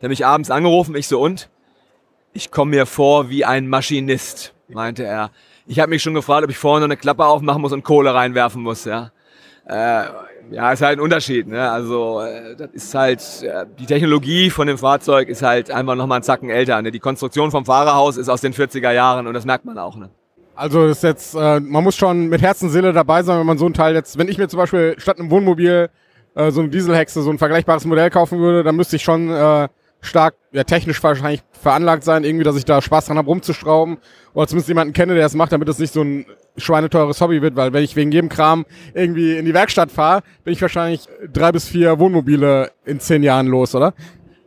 Der 0.01 0.09
mich 0.09 0.25
abends 0.25 0.51
angerufen, 0.51 0.95
ich 0.95 1.09
so, 1.09 1.21
und? 1.21 1.51
Ich 2.33 2.51
komme 2.51 2.71
mir 2.71 2.87
vor 2.87 3.29
wie 3.29 3.45
ein 3.45 3.69
Maschinist, 3.69 4.55
meinte 4.69 5.05
er 5.05 5.31
ich 5.67 5.81
habe 5.81 5.91
mich 5.91 6.03
schon 6.03 6.15
gefragt, 6.15 6.45
ob 6.45 6.51
ich 6.51 6.59
vorne 6.59 6.85
eine 6.85 6.97
Klappe 6.97 7.25
aufmachen 7.25 7.63
muss 7.63 7.73
und 7.73 7.85
Kohle 7.85 8.15
reinwerfen 8.15 8.63
muss, 8.63 8.85
ja. 8.85 9.11
Äh, 9.67 10.05
ja, 10.51 10.73
ist 10.73 10.83
halt 10.83 10.99
ein 10.99 11.01
Unterschied, 11.01 11.47
ne? 11.47 11.71
Also, 11.71 12.21
äh, 12.21 12.55
das 12.55 12.71
ist 12.73 12.95
halt, 12.95 13.21
äh, 13.43 13.65
die 13.79 13.87
Technologie 13.87 14.51
von 14.51 14.67
dem 14.67 14.77
Fahrzeug 14.77 15.29
ist 15.29 15.43
halt 15.43 15.71
einfach 15.71 15.95
nochmal 15.95 16.17
einen 16.17 16.23
Zacken 16.23 16.51
älter, 16.51 16.81
ne? 16.83 16.91
Die 16.91 16.99
Konstruktion 16.99 17.51
vom 17.51 17.65
Fahrerhaus 17.65 18.19
ist 18.19 18.29
aus 18.29 18.43
den 18.43 18.53
40er 18.53 18.93
Jahren 18.93 19.27
und 19.27 19.33
das 19.33 19.47
merkt 19.47 19.65
man 19.65 19.79
auch, 19.79 19.97
ne? 19.97 20.11
Also 20.55 20.87
das 20.87 20.99
ist 20.99 21.03
jetzt, 21.03 21.35
äh, 21.35 21.61
man 21.61 21.83
muss 21.83 21.97
schon 21.97 22.29
mit 22.29 22.43
Herz 22.43 22.63
und 22.63 22.69
Seele 22.69 22.93
dabei 22.93 23.23
sein, 23.23 23.41
wenn 23.41 23.47
man 23.47 23.59
so 23.59 23.67
ein 23.67 23.75
Teil 23.75 23.95
jetzt, 23.95 24.19
wenn 24.19 24.29
ich 24.29 24.39
mir 24.39 24.49
zum 24.49 24.59
Beispiel 24.59 24.95
statt 24.99 25.19
einem 25.19 25.31
Wohnmobil 25.31 25.89
äh, 26.35 26.51
so 26.51 26.61
eine 26.61 26.69
Dieselhexe, 26.69 27.23
so 27.23 27.31
ein 27.31 27.39
vergleichbares 27.39 27.87
Modell 27.87 28.11
kaufen 28.11 28.39
würde, 28.39 28.63
dann 28.63 28.77
müsste 28.77 28.97
ich 28.97 29.03
schon 29.03 29.31
äh, 29.31 29.69
stark, 30.05 30.35
ja 30.53 30.65
technisch 30.65 31.03
wahrscheinlich 31.03 31.43
veranlagt 31.53 32.05
sein, 32.05 32.25
irgendwie, 32.25 32.45
dass 32.45 32.57
ich 32.57 32.65
da 32.65 32.81
Spaß 32.81 33.07
dran 33.07 33.19
habe, 33.19 33.29
rumzuschrauben. 33.29 33.99
Oder 34.35 34.47
zumindest 34.47 34.69
jemanden 34.69 34.93
kenne, 34.93 35.15
der 35.15 35.27
es 35.27 35.35
macht, 35.35 35.53
damit 35.53 35.69
es 35.69 35.79
nicht 35.79 35.93
so 35.93 36.03
ein 36.03 36.27
schweineteures 36.57 37.21
Hobby 37.21 37.43
wird, 37.43 37.57
weil 37.57 37.73
wenn 37.73 37.83
ich 37.83 37.97
wegen 37.97 38.13
jedem 38.13 38.29
Kram 38.29 38.65
irgendwie 38.95 39.37
in 39.37 39.45
die 39.45 39.55
Werkstatt 39.55 39.91
fahre, 39.91 40.23
bin 40.45 40.53
ich 40.53 40.63
wahrscheinlich 40.63 41.09
drei 41.33 41.53
bis 41.53 41.69
vier 41.69 41.99
Wohnmobile 41.99 42.71
in 42.85 43.01
zehn 43.01 43.23
Jahren 43.23 43.47
los, 43.47 43.75
oder? 43.75 43.95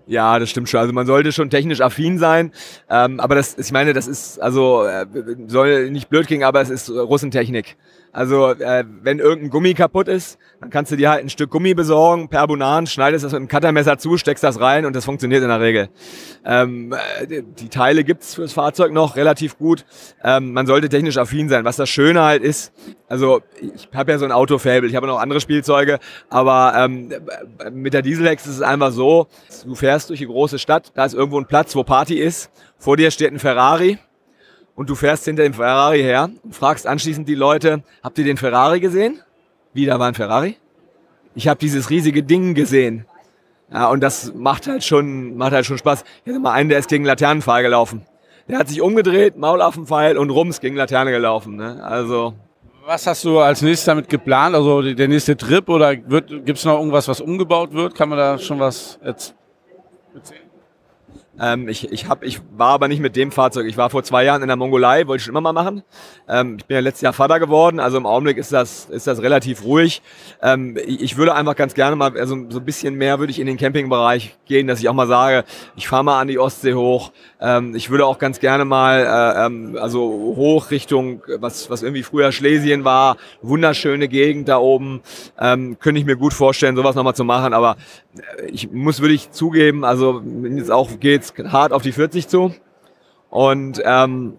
Ja, 0.08 0.40
das 0.40 0.50
stimmt 0.50 0.70
schon. 0.70 0.80
Also 0.80 0.94
man 0.94 1.06
sollte 1.06 1.34
schon 1.34 1.50
technisch 1.50 1.82
affin 1.82 2.18
sein. 2.18 2.52
Ähm, 2.90 3.20
aber 3.20 3.36
das, 3.36 3.58
ich 3.58 3.72
meine, 3.74 3.94
das 3.94 4.08
ist, 4.08 4.42
also 4.42 4.86
äh, 4.86 5.06
soll 5.48 5.90
nicht 5.92 6.10
blöd 6.10 6.28
klingen, 6.28 6.46
aber 6.46 6.62
es 6.62 6.70
ist 6.70 6.90
Russentechnik. 6.90 7.76
Also 8.18 8.50
äh, 8.50 8.84
wenn 9.04 9.20
irgendein 9.20 9.52
Gummi 9.52 9.76
kaputt 9.76 10.08
ist, 10.08 10.40
dann 10.60 10.72
kannst 10.72 10.92
du 10.92 10.96
dir 10.96 11.12
halt 11.12 11.24
ein 11.24 11.30
Stück 11.30 11.52
Gummi 11.52 11.76
besorgen, 11.76 12.30
per 12.30 12.48
Bunan, 12.48 12.88
schneidest 12.88 13.24
das 13.24 13.32
mit 13.32 13.42
einem 13.42 13.48
Cuttermesser 13.48 14.00
zu, 14.00 14.18
steckst 14.18 14.44
das 14.44 14.60
rein 14.60 14.88
und 14.88 14.96
das 14.96 15.06
funktioniert 15.06 15.44
in 15.44 15.50
der 15.50 15.62
Regel. 15.62 15.90
Ähm, 16.44 16.96
äh, 17.30 17.44
die 17.44 17.70
Teile 17.70 18.04
gibt's 18.04 18.34
fürs 18.34 18.54
Fahrzeug 18.54 18.92
noch 18.92 19.18
relativ 19.18 19.60
gut. 19.60 19.86
Ähm, 20.24 20.52
man 20.54 20.66
sollte 20.66 20.90
technisch 20.90 21.20
affin 21.20 21.48
sein. 21.48 21.64
Was 21.64 21.76
das 21.76 21.90
Schöne 21.90 22.24
halt 22.24 22.42
ist, 22.42 22.74
also 23.08 23.42
ich 23.62 23.88
habe 23.94 24.14
ja 24.14 24.18
so 24.18 24.26
ein 24.26 24.32
Autofable, 24.32 24.88
ich 24.88 24.96
habe 24.96 25.06
noch 25.06 25.20
andere 25.20 25.40
Spielzeuge, 25.40 26.00
aber 26.28 26.74
ähm, 26.76 27.14
mit 27.72 27.94
der 27.94 28.02
Dieselhex 28.02 28.48
ist 28.48 28.56
es 28.56 28.62
einfach 28.64 28.92
so, 28.92 29.28
du 29.64 29.76
fährst 29.76 30.10
durch 30.10 30.22
die 30.22 30.26
große 30.26 30.58
Stadt, 30.58 30.92
da 30.96 31.06
ist 31.06 31.14
irgendwo 31.14 31.40
ein 31.40 31.46
Platz, 31.46 31.76
wo 31.76 31.84
Party 31.84 32.16
ist, 32.16 32.50
vor 32.80 32.98
dir 32.98 33.12
steht 33.12 33.32
ein 33.32 33.38
Ferrari, 33.38 34.00
und 34.78 34.90
du 34.90 34.96
fährst 34.96 35.26
hinter 35.26 35.44
dem 35.44 35.56
Ferrari 35.56 36.02
her 36.02 36.30
und 36.44 36.56
fragst 36.56 36.86
anschließend 36.86 37.28
die 37.28 37.36
Leute, 37.36 37.84
habt 38.04 38.18
ihr 38.20 38.24
den 38.24 38.38
Ferrari 38.38 38.80
gesehen? 38.80 39.20
Wieder 39.74 40.00
war 40.00 40.08
ein 40.08 40.14
Ferrari? 40.14 40.56
Ich 41.34 41.48
habe 41.48 41.60
dieses 41.60 41.90
riesige 41.90 42.24
Ding 42.24 42.54
gesehen. 42.54 43.06
Ja, 43.74 43.90
und 43.90 44.02
das 44.02 44.34
macht 44.36 44.68
halt 44.68 44.84
schon, 44.84 45.36
macht 45.36 45.52
halt 45.52 45.66
schon 45.66 45.80
Spaß. 45.80 46.04
Ich 46.24 46.32
hatte 46.32 46.40
mal 46.40 46.54
einen, 46.54 46.70
der 46.70 46.78
ist 46.78 46.90
gegen 46.90 47.06
Laternenpfahl 47.06 47.64
gelaufen. 47.64 48.06
Der 48.48 48.60
hat 48.60 48.70
sich 48.70 48.80
umgedreht, 48.82 49.36
Maul 49.36 49.62
auf 49.62 49.74
den 49.74 49.88
Pfeil 49.88 50.16
und 50.16 50.30
rums 50.30 50.62
gegen 50.62 50.76
Laterne 50.76 51.12
gelaufen. 51.12 51.56
Ne? 51.56 51.84
Also. 51.84 52.36
Was 52.86 53.08
hast 53.08 53.26
du 53.26 53.40
als 53.40 53.64
nächstes 53.64 53.86
damit 53.86 54.08
geplant? 54.08 54.56
Also 54.56 54.82
der 54.94 55.08
nächste 55.08 55.36
Trip 55.36 55.68
oder 55.68 55.96
gibt 55.96 56.58
es 56.58 56.64
noch 56.64 56.78
irgendwas, 56.78 57.08
was 57.08 57.20
umgebaut 57.20 57.74
wird? 57.74 57.96
Kann 57.96 58.10
man 58.10 58.20
da 58.20 58.38
schon 58.38 58.60
was 58.60 59.00
erzählen? 59.02 60.47
Ähm, 61.40 61.68
ich, 61.70 61.92
ich, 61.92 62.08
hab, 62.08 62.24
ich 62.24 62.42
war 62.56 62.70
aber 62.70 62.88
nicht 62.88 63.00
mit 63.00 63.16
dem 63.16 63.32
Fahrzeug. 63.32 63.68
Ich 63.68 63.78
war 63.78 63.90
vor 63.90 64.04
zwei 64.04 64.24
Jahren 64.24 64.42
in 64.42 64.48
der 64.48 64.58
Mongolei, 64.58 65.08
wollte 65.08 65.18
ich 65.18 65.24
schon 65.24 65.34
immer 65.34 65.42
mal 65.42 65.54
machen. 65.54 65.84
Ähm, 66.28 66.58
ich 66.60 66.66
bin 66.66 66.76
ja 66.76 66.82
letztes 66.82 67.02
Jahr 67.02 67.14
Vater 67.14 67.40
geworden, 67.40 67.80
also 67.80 67.98
im 67.98 68.06
Augenblick 68.06 68.38
ist 68.38 68.52
das, 68.52 68.86
ist 68.86 69.08
das 69.08 69.22
relativ 69.22 69.64
ruhig. 69.64 70.02
Ähm, 70.42 70.78
ich, 70.86 71.02
ich 71.02 71.18
würde 71.18 71.36
einfach 71.36 71.56
ganz 71.56 71.74
gerne 71.74 71.96
mal, 71.96 72.18
also 72.18 72.36
so 72.50 72.60
ein 72.60 72.66
bisschen 72.66 72.96
mehr 72.96 73.20
würde 73.20 73.32
ich 73.32 73.40
in 73.40 73.48
den 73.48 73.58
Campingbereich 73.58 74.36
gehen, 74.46 74.68
dass 74.68 74.80
ich 74.80 74.90
auch 74.90 74.94
mal 74.94 75.08
sage, 75.08 75.46
ich 75.76 75.88
fahre 75.88 76.04
mal 76.04 76.20
an 76.20 76.28
die 76.28 76.40
Ostsee 76.40 76.74
hoch. 76.74 77.12
Ähm, 77.40 77.76
ich 77.76 77.90
würde 77.90 78.06
auch 78.06 78.18
ganz 78.18 78.40
gerne 78.40 78.66
mal, 78.66 79.00
äh, 79.00 79.46
ähm, 79.46 79.78
also 79.80 80.00
hoch 80.36 80.72
Richtung, 80.72 81.22
was, 81.40 81.70
was 81.70 81.84
irgendwie 81.84 82.04
früher 82.04 82.32
Schlesien 82.32 82.84
war, 82.84 83.18
wunderschöne 83.42 84.08
Gegend 84.08 84.50
da 84.50 84.58
oben. 84.58 85.02
Ähm, 85.40 85.78
könnte 85.80 86.00
ich 86.00 86.06
mir 86.06 86.16
gut 86.16 86.34
vorstellen, 86.34 86.76
sowas 86.76 86.96
nochmal 86.96 87.16
zu 87.16 87.24
machen, 87.24 87.54
aber 87.54 87.78
ich 88.52 88.72
muss 88.72 89.02
wirklich 89.02 89.32
zugeben, 89.32 89.84
also 89.84 90.22
jetzt 90.44 90.72
auch 90.72 91.00
geht's 91.00 91.27
jetzt 91.36 91.52
hart 91.52 91.74
auf 91.74 91.82
die 91.82 91.92
40 91.92 92.28
zu. 92.28 92.54
Und 93.30 93.82
ähm, 93.84 94.38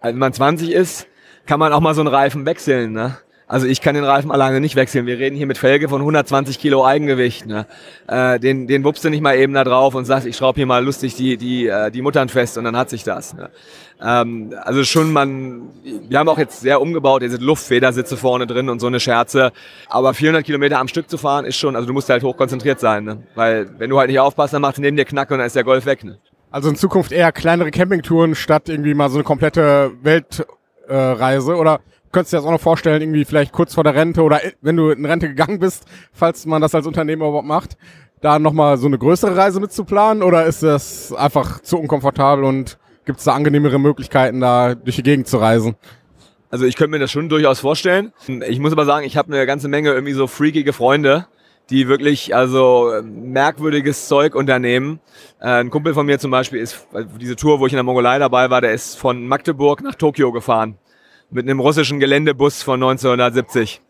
wenn 0.00 0.18
man 0.18 0.32
20 0.32 0.70
ist, 0.70 1.06
kann 1.46 1.58
man 1.58 1.72
auch 1.72 1.80
mal 1.80 1.94
so 1.94 2.00
einen 2.00 2.08
Reifen 2.08 2.46
wechseln. 2.46 2.92
Ne? 2.92 3.18
Also 3.52 3.66
ich 3.66 3.82
kann 3.82 3.94
den 3.94 4.04
Reifen 4.04 4.30
alleine 4.30 4.60
nicht 4.60 4.76
wechseln. 4.76 5.04
Wir 5.04 5.18
reden 5.18 5.36
hier 5.36 5.46
mit 5.46 5.58
Felge 5.58 5.90
von 5.90 6.00
120 6.00 6.58
Kilo 6.58 6.86
Eigengewicht. 6.86 7.44
Ne? 7.44 7.66
Äh, 8.08 8.40
den, 8.40 8.66
den 8.66 8.82
wuppst 8.82 9.04
du 9.04 9.10
nicht 9.10 9.20
mal 9.20 9.36
eben 9.36 9.52
da 9.52 9.62
drauf 9.62 9.94
und 9.94 10.06
sagst, 10.06 10.26
ich 10.26 10.38
schraube 10.38 10.56
hier 10.56 10.64
mal 10.64 10.82
lustig 10.82 11.16
die, 11.16 11.36
die, 11.36 11.66
äh, 11.66 11.90
die 11.90 12.00
Muttern 12.00 12.30
fest 12.30 12.56
und 12.56 12.64
dann 12.64 12.78
hat 12.78 12.88
sich 12.88 13.04
das. 13.04 13.34
Ne? 13.34 13.50
Ähm, 14.02 14.54
also 14.62 14.84
schon 14.84 15.12
man, 15.12 15.68
wir 15.84 16.18
haben 16.18 16.30
auch 16.30 16.38
jetzt 16.38 16.62
sehr 16.62 16.80
umgebaut, 16.80 17.20
hier 17.20 17.28
sind 17.28 17.42
Luftfedersitze 17.42 18.16
vorne 18.16 18.46
drin 18.46 18.70
und 18.70 18.80
so 18.80 18.86
eine 18.86 19.00
Scherze. 19.00 19.52
Aber 19.90 20.14
400 20.14 20.46
Kilometer 20.46 20.78
am 20.78 20.88
Stück 20.88 21.10
zu 21.10 21.18
fahren 21.18 21.44
ist 21.44 21.58
schon, 21.58 21.76
also 21.76 21.86
du 21.86 21.92
musst 21.92 22.08
halt 22.08 22.22
hochkonzentriert 22.22 22.80
sein. 22.80 23.04
Ne? 23.04 23.22
Weil 23.34 23.68
wenn 23.76 23.90
du 23.90 23.98
halt 23.98 24.08
nicht 24.08 24.18
aufpasst, 24.18 24.54
dann 24.54 24.62
macht 24.62 24.78
neben 24.78 24.96
dir 24.96 25.04
Knack 25.04 25.30
und 25.30 25.36
dann 25.36 25.46
ist 25.46 25.56
der 25.56 25.64
Golf 25.64 25.84
weg. 25.84 26.04
Ne? 26.04 26.16
Also 26.50 26.70
in 26.70 26.76
Zukunft 26.76 27.12
eher 27.12 27.30
kleinere 27.32 27.70
Campingtouren 27.70 28.34
statt 28.34 28.70
irgendwie 28.70 28.94
mal 28.94 29.10
so 29.10 29.16
eine 29.16 29.24
komplette 29.24 29.90
Weltreise 30.00 31.52
äh, 31.52 31.56
oder 31.56 31.80
könntest 32.12 32.32
du 32.32 32.36
dir 32.36 32.40
das 32.40 32.46
auch 32.46 32.52
noch 32.52 32.60
vorstellen, 32.60 33.02
irgendwie 33.02 33.24
vielleicht 33.24 33.52
kurz 33.52 33.74
vor 33.74 33.84
der 33.84 33.94
Rente 33.94 34.22
oder 34.22 34.40
wenn 34.60 34.76
du 34.76 34.90
in 34.90 35.04
Rente 35.04 35.28
gegangen 35.28 35.58
bist, 35.58 35.84
falls 36.12 36.46
man 36.46 36.62
das 36.62 36.74
als 36.74 36.86
Unternehmer 36.86 37.26
überhaupt 37.26 37.46
macht, 37.46 37.76
da 38.20 38.38
nochmal 38.38 38.76
so 38.76 38.86
eine 38.86 38.98
größere 38.98 39.36
Reise 39.36 39.60
mitzuplanen 39.60 40.22
oder 40.22 40.44
ist 40.44 40.62
das 40.62 41.12
einfach 41.12 41.60
zu 41.60 41.78
unkomfortabel 41.78 42.44
und 42.44 42.78
gibt 43.04 43.18
es 43.18 43.24
da 43.24 43.32
angenehmere 43.32 43.80
Möglichkeiten, 43.80 44.40
da 44.40 44.74
durch 44.74 44.96
die 44.96 45.02
Gegend 45.02 45.26
zu 45.26 45.38
reisen? 45.38 45.74
Also 46.50 46.66
ich 46.66 46.76
könnte 46.76 46.90
mir 46.90 46.98
das 46.98 47.10
schon 47.10 47.30
durchaus 47.30 47.60
vorstellen. 47.60 48.12
Ich 48.46 48.60
muss 48.60 48.72
aber 48.72 48.84
sagen, 48.84 49.06
ich 49.06 49.16
habe 49.16 49.32
eine 49.32 49.46
ganze 49.46 49.68
Menge 49.68 49.90
irgendwie 49.90 50.12
so 50.12 50.26
freakige 50.26 50.74
Freunde, 50.74 51.26
die 51.70 51.88
wirklich 51.88 52.34
also 52.34 52.92
merkwürdiges 53.02 54.06
Zeug 54.06 54.34
unternehmen. 54.34 55.00
Äh, 55.40 55.62
ein 55.62 55.70
Kumpel 55.70 55.94
von 55.94 56.04
mir 56.04 56.18
zum 56.18 56.30
Beispiel 56.30 56.60
ist, 56.60 56.86
diese 57.18 57.36
Tour, 57.36 57.58
wo 57.58 57.66
ich 57.66 57.72
in 57.72 57.78
der 57.78 57.84
Mongolei 57.84 58.18
dabei 58.18 58.50
war, 58.50 58.60
der 58.60 58.72
ist 58.72 58.98
von 58.98 59.26
Magdeburg 59.26 59.82
nach 59.82 59.94
Tokio 59.94 60.30
gefahren 60.30 60.76
mit 61.32 61.48
einem 61.48 61.60
russischen 61.60 61.98
Geländebus 61.98 62.62
von 62.62 62.74
1970. 62.74 63.80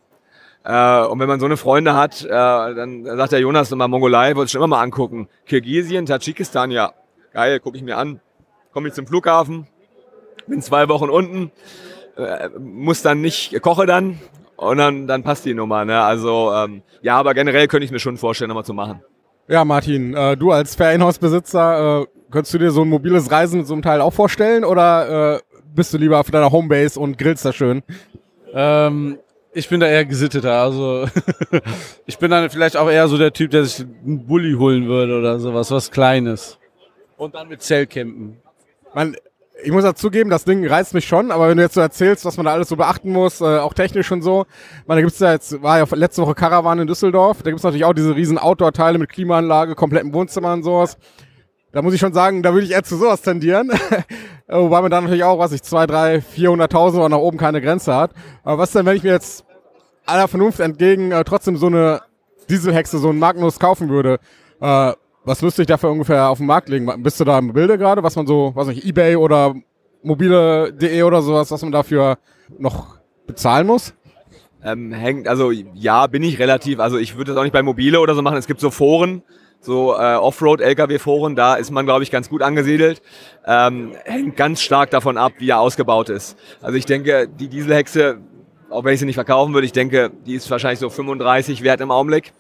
Äh, 0.64 1.04
und 1.06 1.18
wenn 1.18 1.28
man 1.28 1.40
so 1.40 1.46
eine 1.46 1.56
Freunde 1.56 1.94
hat, 1.94 2.24
äh, 2.24 2.28
dann 2.28 3.04
sagt 3.04 3.32
der 3.32 3.40
Jonas 3.40 3.70
nochmal, 3.70 3.88
Mongolei, 3.88 4.36
wollte 4.36 4.46
ich 4.46 4.52
schon 4.52 4.60
immer 4.60 4.76
mal 4.76 4.82
angucken. 4.82 5.28
Kirgisien, 5.46 6.06
Tadschikistan, 6.06 6.70
ja, 6.70 6.92
geil, 7.32 7.58
gucke 7.60 7.76
ich 7.76 7.82
mir 7.82 7.98
an. 7.98 8.20
Komme 8.72 8.88
ich 8.88 8.94
zum 8.94 9.06
Flughafen, 9.06 9.66
bin 10.46 10.62
zwei 10.62 10.88
Wochen 10.88 11.10
unten, 11.10 11.50
äh, 12.16 12.48
muss 12.58 13.02
dann 13.02 13.20
nicht, 13.20 13.60
koche 13.60 13.86
dann 13.86 14.18
und 14.56 14.78
dann, 14.78 15.06
dann 15.06 15.22
passt 15.22 15.44
die 15.44 15.54
Nummer. 15.54 15.84
Ne? 15.84 16.00
Also 16.00 16.52
ähm, 16.54 16.82
ja, 17.02 17.18
aber 17.18 17.34
generell 17.34 17.66
könnte 17.66 17.84
ich 17.84 17.90
mir 17.90 17.98
schon 17.98 18.16
vorstellen, 18.16 18.48
nochmal 18.48 18.64
zu 18.64 18.74
machen. 18.74 19.02
Ja, 19.48 19.64
Martin, 19.64 20.14
äh, 20.14 20.36
du 20.36 20.52
als 20.52 20.76
Ferienhausbesitzer, 20.76 22.02
äh, 22.02 22.06
könntest 22.30 22.54
du 22.54 22.58
dir 22.58 22.70
so 22.70 22.82
ein 22.82 22.88
mobiles 22.88 23.30
Reisen 23.30 23.58
mit 23.58 23.66
so 23.66 23.74
einem 23.74 23.82
Teil 23.82 24.00
auch 24.00 24.12
vorstellen 24.12 24.64
oder 24.64 25.36
äh, 25.36 25.40
bist 25.74 25.92
du 25.92 25.98
lieber 25.98 26.18
auf 26.18 26.30
deiner 26.30 26.50
Homebase 26.52 26.98
und 26.98 27.18
grillst 27.18 27.44
da 27.44 27.52
schön? 27.52 27.82
Ähm, 28.52 29.18
ich 29.52 29.68
bin 29.68 29.80
da 29.80 29.86
eher 29.86 30.04
gesitteter. 30.04 30.60
Also 30.60 31.06
ich 32.06 32.18
bin 32.18 32.30
dann 32.30 32.48
vielleicht 32.50 32.76
auch 32.76 32.90
eher 32.90 33.08
so 33.08 33.18
der 33.18 33.32
Typ, 33.32 33.50
der 33.50 33.64
sich 33.64 33.80
einen 33.80 34.26
Bulli 34.26 34.54
holen 34.54 34.86
würde 34.86 35.18
oder 35.18 35.38
sowas, 35.38 35.70
was 35.70 35.90
Kleines. 35.90 36.58
Und 37.16 37.34
dann 37.34 37.48
mit 37.48 37.62
Zellcampen. 37.62 38.38
Man, 38.94 39.16
ich 39.62 39.70
muss 39.70 39.84
dazugeben, 39.84 40.30
das 40.30 40.44
Ding 40.44 40.66
reizt 40.66 40.92
mich 40.94 41.06
schon, 41.06 41.30
aber 41.30 41.48
wenn 41.48 41.56
du 41.56 41.62
jetzt 41.62 41.74
so 41.74 41.80
erzählst, 41.80 42.24
was 42.24 42.36
man 42.36 42.46
da 42.46 42.52
alles 42.52 42.68
so 42.68 42.76
beachten 42.76 43.12
muss, 43.12 43.40
äh, 43.40 43.58
auch 43.58 43.74
technisch 43.74 44.10
und 44.10 44.22
so, 44.22 44.46
man, 44.86 44.96
da 44.96 45.02
gibt's 45.02 45.18
ja 45.20 45.32
jetzt, 45.32 45.62
war 45.62 45.78
ja 45.78 45.86
letzte 45.94 46.22
Woche 46.22 46.34
Caravan 46.34 46.80
in 46.80 46.86
Düsseldorf, 46.86 47.42
da 47.42 47.50
gibt's 47.50 47.62
natürlich 47.62 47.84
auch 47.84 47.92
diese 47.92 48.16
riesen 48.16 48.38
Outdoor-Teile 48.38 48.98
mit 48.98 49.10
Klimaanlage, 49.10 49.74
komplettem 49.74 50.12
Wohnzimmer 50.12 50.52
und 50.52 50.62
sowas. 50.62 50.98
Da 51.72 51.80
muss 51.80 51.94
ich 51.94 52.00
schon 52.00 52.12
sagen, 52.12 52.42
da 52.42 52.52
würde 52.52 52.66
ich 52.66 52.72
eher 52.72 52.82
zu 52.82 52.96
sowas 52.96 53.22
tendieren. 53.22 53.70
Wobei 54.46 54.82
man 54.82 54.90
dann 54.90 55.04
natürlich 55.04 55.24
auch, 55.24 55.38
was 55.38 55.52
ich, 55.52 55.62
zwei, 55.62 55.86
drei, 55.86 56.18
400.000 56.18 56.96
oder 56.96 57.08
nach 57.08 57.18
oben 57.18 57.38
keine 57.38 57.62
Grenze 57.62 57.94
hat. 57.94 58.12
Aber 58.44 58.58
was 58.58 58.72
denn, 58.72 58.84
wenn 58.84 58.96
ich 58.96 59.02
mir 59.02 59.12
jetzt 59.12 59.44
aller 60.04 60.28
Vernunft 60.28 60.60
entgegen 60.60 61.12
äh, 61.12 61.24
trotzdem 61.24 61.56
so 61.56 61.66
eine 61.66 62.02
Dieselhexe, 62.50 62.98
so 62.98 63.08
einen 63.08 63.18
Magnus 63.18 63.58
kaufen 63.58 63.88
würde? 63.88 64.18
Äh, 64.60 64.92
was 65.24 65.40
müsste 65.40 65.62
ich 65.62 65.68
dafür 65.68 65.90
ungefähr 65.90 66.28
auf 66.28 66.38
den 66.38 66.46
Markt 66.46 66.68
legen? 66.68 66.90
Bist 67.02 67.18
du 67.20 67.24
da 67.24 67.38
im 67.38 67.52
Bilde 67.52 67.78
gerade, 67.78 68.02
was 68.02 68.16
man 68.16 68.26
so, 68.26 68.52
was 68.54 68.66
nicht, 68.66 68.84
Ebay 68.84 69.16
oder 69.16 69.54
mobile.de 70.02 71.02
oder 71.04 71.22
sowas, 71.22 71.50
was 71.50 71.62
man 71.62 71.72
dafür 71.72 72.18
noch 72.58 72.98
bezahlen 73.26 73.66
muss? 73.66 73.94
Ähm, 74.64 74.92
hängt, 74.92 75.26
also 75.26 75.50
ja, 75.50 76.06
bin 76.06 76.22
ich 76.22 76.38
relativ, 76.38 76.80
also 76.80 76.98
ich 76.98 77.16
würde 77.16 77.30
das 77.30 77.38
auch 77.38 77.44
nicht 77.44 77.52
bei 77.52 77.62
Mobile 77.62 77.98
oder 78.00 78.14
so 78.14 78.22
machen. 78.22 78.36
Es 78.36 78.46
gibt 78.46 78.60
so 78.60 78.70
Foren, 78.70 79.22
so 79.62 79.94
äh, 79.94 80.16
Offroad-Lkw-Foren, 80.16 81.36
da 81.36 81.54
ist 81.54 81.70
man, 81.70 81.86
glaube 81.86 82.02
ich, 82.02 82.10
ganz 82.10 82.28
gut 82.28 82.42
angesiedelt. 82.42 83.00
Ähm, 83.46 83.92
hängt 84.04 84.36
ganz 84.36 84.60
stark 84.60 84.90
davon 84.90 85.16
ab, 85.16 85.32
wie 85.38 85.50
er 85.50 85.60
ausgebaut 85.60 86.08
ist. 86.08 86.36
Also 86.60 86.76
ich 86.76 86.84
denke, 86.84 87.28
die 87.28 87.48
Dieselhexe, 87.48 88.18
auch 88.70 88.84
wenn 88.84 88.94
ich 88.94 89.00
sie 89.00 89.06
nicht 89.06 89.14
verkaufen 89.14 89.54
würde, 89.54 89.64
ich 89.64 89.72
denke, 89.72 90.10
die 90.26 90.34
ist 90.34 90.50
wahrscheinlich 90.50 90.80
so 90.80 90.90
35 90.90 91.62
wert 91.62 91.80
im 91.80 91.92
Augenblick. 91.92 92.32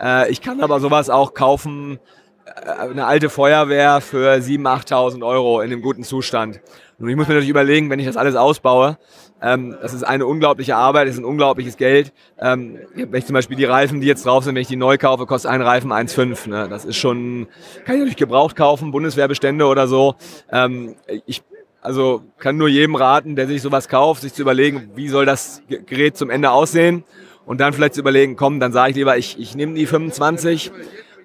Äh, 0.00 0.30
ich 0.30 0.40
kann 0.40 0.62
aber 0.62 0.80
sowas 0.80 1.10
auch 1.10 1.34
kaufen, 1.34 1.98
äh, 2.46 2.70
eine 2.70 3.04
alte 3.06 3.28
Feuerwehr 3.28 4.00
für 4.00 4.32
7.000, 4.32 4.88
8.000 4.88 5.26
Euro 5.26 5.60
in 5.60 5.70
einem 5.70 5.82
guten 5.82 6.04
Zustand. 6.04 6.60
Und 6.98 7.08
ich 7.08 7.16
muss 7.16 7.28
mir 7.28 7.34
natürlich 7.34 7.50
überlegen, 7.50 7.90
wenn 7.90 7.98
ich 7.98 8.06
das 8.06 8.16
alles 8.16 8.34
ausbaue, 8.34 8.96
ähm, 9.42 9.76
das 9.82 9.92
ist 9.92 10.04
eine 10.04 10.24
unglaubliche 10.26 10.76
Arbeit, 10.76 11.08
das 11.08 11.16
ist 11.16 11.20
ein 11.20 11.24
unglaubliches 11.24 11.76
Geld. 11.76 12.12
Ähm, 12.38 12.78
wenn 12.94 13.14
ich 13.14 13.26
zum 13.26 13.34
Beispiel 13.34 13.56
die 13.56 13.64
Reifen, 13.64 14.00
die 14.00 14.06
jetzt 14.06 14.24
drauf 14.24 14.44
sind, 14.44 14.54
wenn 14.54 14.62
ich 14.62 14.68
die 14.68 14.76
neu 14.76 14.98
kaufe, 14.98 15.26
kostet 15.26 15.50
ein 15.50 15.60
Reifen 15.60 15.92
1,5. 15.92 16.48
Ne? 16.48 16.68
Das 16.68 16.84
ist 16.84 16.96
schon, 16.96 17.48
kann 17.84 17.96
ich 17.96 18.00
natürlich 18.00 18.16
gebraucht 18.16 18.54
kaufen, 18.54 18.92
Bundeswehrbestände 18.92 19.66
oder 19.66 19.88
so. 19.88 20.14
Ähm, 20.50 20.94
ich 21.26 21.42
also 21.80 22.22
kann 22.38 22.56
nur 22.56 22.68
jedem 22.68 22.94
raten, 22.94 23.34
der 23.34 23.48
sich 23.48 23.60
sowas 23.60 23.88
kauft, 23.88 24.22
sich 24.22 24.32
zu 24.32 24.42
überlegen, 24.42 24.92
wie 24.94 25.08
soll 25.08 25.26
das 25.26 25.62
Gerät 25.68 26.16
zum 26.16 26.30
Ende 26.30 26.52
aussehen 26.52 27.02
und 27.44 27.60
dann 27.60 27.72
vielleicht 27.72 27.94
zu 27.94 28.00
überlegen, 28.00 28.36
komm, 28.36 28.60
dann 28.60 28.72
sage 28.72 28.90
ich 28.90 28.96
lieber, 28.96 29.16
ich, 29.16 29.36
ich 29.40 29.56
nehme 29.56 29.74
die 29.74 29.86
25 29.86 30.70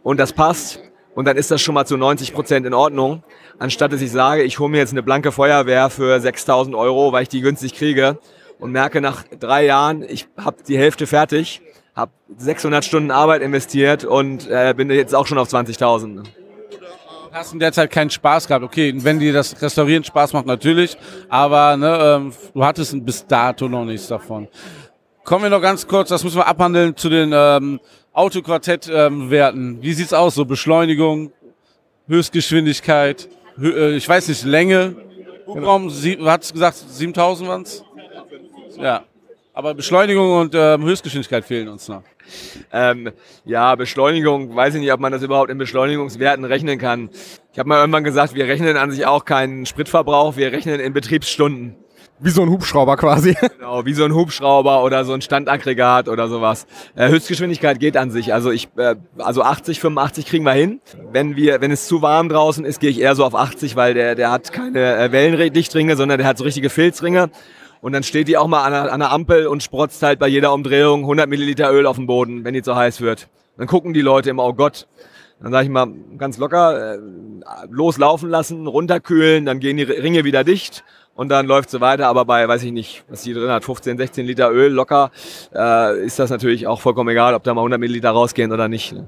und 0.02 0.20
das 0.20 0.34
passt 0.34 0.82
und 1.18 1.26
dann 1.26 1.36
ist 1.36 1.50
das 1.50 1.62
schon 1.62 1.74
mal 1.74 1.86
zu 1.86 1.98
90 1.98 2.34
Prozent 2.34 2.66
in 2.66 2.74
Ordnung 2.74 3.24
anstatt 3.60 3.92
dass 3.92 4.02
ich 4.02 4.12
sage, 4.12 4.44
ich 4.44 4.60
hole 4.60 4.70
mir 4.70 4.78
jetzt 4.78 4.92
eine 4.92 5.04
blanke 5.04 5.32
Feuerwehr 5.32 5.90
für 5.90 6.20
6000 6.20 6.76
Euro, 6.76 7.12
weil 7.12 7.24
ich 7.24 7.30
die 7.30 7.42
günstig 7.42 7.74
kriege 7.74 8.20
und 8.60 8.72
merke 8.72 9.02
nach 9.02 9.24
drei 9.40 9.66
Jahren, 9.66 10.04
ich 10.08 10.28
habe 10.38 10.58
die 10.68 10.78
Hälfte 10.78 11.08
fertig, 11.08 11.62
habe 11.96 12.12
600 12.38 12.84
Stunden 12.86 13.12
Arbeit 13.12 13.42
investiert 13.42 14.06
und 14.06 14.48
äh, 14.50 14.74
bin 14.76 14.90
jetzt 14.90 15.16
auch 15.16 15.28
schon 15.28 15.38
auf 15.38 15.50
20.000. 15.50 16.24
Hast 17.32 17.54
in 17.54 17.60
der 17.60 17.72
Zeit 17.72 17.92
keinen 17.92 18.10
Spaß 18.10 18.48
gehabt. 18.48 18.64
Okay, 18.64 18.94
wenn 18.98 19.20
dir 19.20 19.34
das 19.34 19.62
Restaurieren 19.62 20.04
Spaß 20.04 20.34
macht, 20.34 20.46
natürlich, 20.46 20.98
aber 21.30 21.78
ne, 21.78 22.00
ähm, 22.02 22.34
du 22.54 22.66
hattest 22.66 23.06
bis 23.06 23.28
dato 23.28 23.68
noch 23.68 23.86
nichts 23.86 24.08
davon. 24.08 24.48
Kommen 25.28 25.44
wir 25.44 25.50
noch 25.50 25.62
ganz 25.62 25.86
kurz, 25.86 26.08
das 26.08 26.24
müssen 26.24 26.38
wir 26.38 26.48
abhandeln, 26.48 26.96
zu 26.96 27.10
den 27.10 27.34
ähm, 27.36 27.82
Autoquartett-Werten. 28.14 29.76
Ähm, 29.76 29.78
Wie 29.82 29.92
sieht's 29.92 30.14
aus, 30.14 30.36
so 30.36 30.46
Beschleunigung, 30.46 31.34
Höchstgeschwindigkeit? 32.08 33.28
Äh, 33.62 33.98
ich 33.98 34.08
weiß 34.08 34.30
nicht, 34.30 34.46
Länge, 34.46 34.96
Hubraum, 35.46 35.90
hat 35.90 36.44
es 36.44 36.54
gesagt, 36.54 36.78
7000 36.78 37.50
waren 37.50 37.64
es? 37.64 37.84
Ja. 38.78 39.04
Aber 39.54 39.74
Beschleunigung 39.74 40.32
und 40.40 40.56
ähm, 40.56 40.86
Höchstgeschwindigkeit 40.86 41.44
fehlen 41.44 41.68
uns 41.68 41.90
noch. 41.90 42.04
Ähm, 42.72 43.12
ja, 43.44 43.76
Beschleunigung, 43.76 44.56
weiß 44.56 44.76
ich 44.76 44.80
nicht, 44.80 44.94
ob 44.94 45.02
man 45.02 45.12
das 45.12 45.24
überhaupt 45.24 45.50
in 45.50 45.58
Beschleunigungswerten 45.58 46.46
rechnen 46.46 46.80
kann. 46.80 47.10
Ich 47.52 47.60
habe 47.60 47.68
mal 47.68 47.80
irgendwann 47.82 48.06
gesagt, 48.06 48.34
wir 48.34 48.48
rechnen 48.48 48.78
an 48.78 48.92
sich 48.92 49.06
auch 49.06 49.26
keinen 49.26 49.66
Spritverbrauch, 49.66 50.38
wir 50.38 50.54
rechnen 50.54 50.80
in 50.80 50.94
Betriebsstunden. 50.94 51.76
Wie 52.20 52.32
so 52.32 52.42
ein 52.42 52.50
Hubschrauber 52.50 52.98
quasi. 52.98 53.36
Genau, 53.58 53.86
wie 53.86 53.94
so 53.94 54.06
ein 54.06 54.14
Hubschrauber 54.14 54.84
oder 54.84 55.04
so 55.06 55.14
ein 55.14 55.22
Standaggregat 55.22 56.08
oder 56.08 56.28
sowas. 56.28 56.66
Äh, 56.96 57.10
Höchstgeschwindigkeit 57.10 57.80
geht 57.80 57.98
an 57.98 58.12
sich. 58.12 58.34
Also 58.34 58.52
ich, 58.52 58.70
äh, 58.78 58.96
also 59.18 59.42
80, 59.44 59.80
85 59.80 60.26
kriegen 60.26 60.44
wir 60.46 60.54
hin. 60.54 60.80
Wenn 61.12 61.36
wir, 61.36 61.62
wenn 61.62 61.72
es 61.72 61.88
zu 61.88 62.02
warm 62.02 62.30
draußen 62.30 62.66
ist, 62.66 62.80
gehe 62.80 62.90
ich 62.90 63.00
eher 63.00 63.16
so 63.16 63.26
auf 63.26 63.36
80, 63.36 63.76
weil 63.76 63.94
der, 63.94 64.16
der 64.16 64.32
hat 64.32 64.52
keine 64.52 64.96
äh, 64.98 65.12
Wellendichtringe, 65.12 65.96
sondern 65.96 66.18
der 66.18 66.28
hat 66.28 66.38
so 66.38 66.44
richtige 66.44 66.70
Filzringe. 66.70 67.30
Und 67.82 67.94
dann 67.94 68.04
steht 68.04 68.28
die 68.28 68.38
auch 68.38 68.48
mal 68.48 68.64
an 68.64 68.72
der, 68.72 68.94
an 68.94 69.00
der 69.00 69.12
Ampel 69.12 69.48
und 69.48 69.62
sprotzt 69.62 70.02
halt 70.02 70.18
bei 70.18 70.28
jeder 70.28 70.54
Umdrehung 70.54 71.02
100 71.02 71.30
Milliliter 71.30 71.72
Öl 71.72 71.86
auf 71.86 71.98
dem 71.98 72.08
Boden, 72.08 72.44
wenn 72.44 72.54
die 72.54 72.64
zu 72.64 72.76
heiß 72.76 73.02
wird. 73.02 73.28
Dann 73.58 73.68
gucken 73.68 73.94
die 73.94 74.02
Leute 74.02 74.30
immer, 74.30 74.46
oh 74.46 74.54
Gott. 74.54 74.88
Dann 75.42 75.52
sage 75.52 75.66
ich 75.66 75.70
mal 75.70 75.88
ganz 76.18 76.38
locker, 76.38 76.96
äh, 76.96 77.00
loslaufen 77.70 78.30
lassen, 78.30 78.66
runterkühlen, 78.68 79.46
dann 79.46 79.60
gehen 79.60 79.78
die 79.78 79.84
Ringe 79.84 80.24
wieder 80.24 80.44
dicht 80.44 80.84
und 81.16 81.30
dann 81.30 81.46
läuft 81.46 81.70
so 81.70 81.80
weiter. 81.80 82.08
Aber 82.08 82.26
bei, 82.26 82.48
weiß 82.48 82.64
ich 82.64 82.72
nicht, 82.72 83.04
was 83.08 83.22
die 83.22 83.34
drin 83.34 83.50
hat, 83.50 83.64
15, 83.64 83.98
16 83.98 84.26
Liter 84.26 84.52
Öl 84.52 84.72
locker, 84.72 85.12
äh, 85.54 86.04
ist 86.04 86.18
das 86.20 86.30
natürlich 86.30 86.66
auch 86.68 86.82
vollkommen 86.82 87.10
egal, 87.10 87.34
ob 87.34 87.44
da 87.44 87.54
mal 87.54 87.62
100 87.62 87.80
Milliliter 87.80 88.12
rausgehen 88.12 88.52
oder 88.52 88.68
nicht. 88.68 88.94
Ne? 88.94 89.08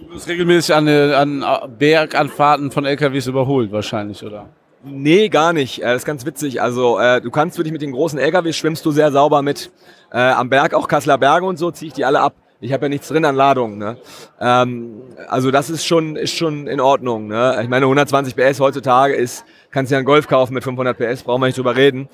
Du 0.00 0.14
bist 0.14 0.28
regelmäßig 0.28 0.74
an, 0.74 0.86
äh, 0.88 1.12
an 1.14 1.44
Berganfahrten 1.78 2.70
von 2.70 2.86
LKWs 2.86 3.26
überholt 3.26 3.70
wahrscheinlich, 3.72 4.24
oder? 4.24 4.48
Nee, 4.84 5.28
gar 5.28 5.52
nicht. 5.52 5.82
Äh, 5.82 5.86
das 5.86 6.02
ist 6.02 6.06
ganz 6.06 6.24
witzig. 6.24 6.62
Also 6.62 6.98
äh, 6.98 7.20
du 7.20 7.30
kannst 7.30 7.58
wirklich 7.58 7.72
mit 7.72 7.82
den 7.82 7.92
großen 7.92 8.18
LKWs 8.18 8.56
schwimmst 8.56 8.86
du 8.86 8.90
sehr 8.90 9.10
sauber 9.12 9.42
mit. 9.42 9.70
Äh, 10.12 10.18
am 10.18 10.48
Berg 10.48 10.72
auch 10.74 10.88
Kasseler 10.88 11.18
Berge 11.18 11.46
und 11.46 11.58
so 11.58 11.70
ziehe 11.70 11.88
ich 11.88 11.94
die 11.94 12.04
alle 12.04 12.20
ab. 12.20 12.34
Ich 12.60 12.72
habe 12.72 12.86
ja 12.86 12.88
nichts 12.88 13.06
drin 13.06 13.24
an 13.24 13.36
Ladung. 13.36 13.78
Ne? 13.78 13.98
Ähm, 14.40 15.02
also 15.28 15.52
das 15.52 15.70
ist 15.70 15.86
schon, 15.86 16.16
ist 16.16 16.34
schon 16.34 16.66
in 16.66 16.80
Ordnung. 16.80 17.28
Ne? 17.28 17.56
Ich 17.62 17.68
meine, 17.68 17.86
120 17.86 18.34
PS 18.34 18.58
heutzutage 18.58 19.14
ist, 19.14 19.44
kannst 19.70 19.92
ja 19.92 19.98
einen 19.98 20.04
Golf 20.04 20.26
kaufen 20.26 20.54
mit 20.54 20.64
500 20.64 20.98
PS, 20.98 21.22
brauchen 21.22 21.40
wir 21.40 21.46
nicht 21.46 21.58
drüber 21.58 21.76
reden. 21.76 22.08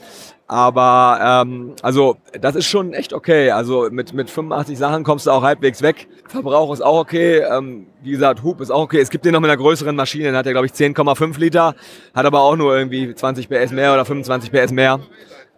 Aber 0.46 1.44
ähm, 1.46 1.74
also 1.80 2.18
das 2.38 2.56
ist 2.56 2.66
schon 2.66 2.92
echt 2.92 3.14
okay. 3.14 3.52
Also 3.52 3.88
mit, 3.90 4.12
mit 4.12 4.28
85 4.28 4.76
Sachen 4.76 5.02
kommst 5.02 5.26
du 5.26 5.30
auch 5.30 5.42
halbwegs 5.42 5.80
weg. 5.80 6.08
Verbrauch 6.28 6.72
ist 6.74 6.82
auch 6.82 7.00
okay. 7.00 7.38
Ähm, 7.38 7.86
wie 8.04 8.10
gesagt, 8.10 8.42
Hub 8.42 8.60
ist 8.60 8.70
auch 8.70 8.82
okay. 8.82 9.00
Es 9.00 9.10
gibt 9.10 9.24
den 9.24 9.32
noch 9.32 9.40
mit 9.40 9.50
einer 9.50 9.56
größeren 9.56 9.96
Maschine, 9.96 10.24
den 10.24 10.36
hat 10.36 10.46
er 10.46 10.52
glaube 10.52 10.66
ich 10.66 10.72
10,5 10.72 11.38
Liter, 11.40 11.74
hat 12.14 12.26
aber 12.26 12.42
auch 12.42 12.56
nur 12.56 12.76
irgendwie 12.76 13.14
20 13.14 13.48
PS 13.48 13.72
mehr 13.72 13.92
oder 13.94 14.04
25 14.04 14.52
PS 14.52 14.72
mehr. 14.72 15.00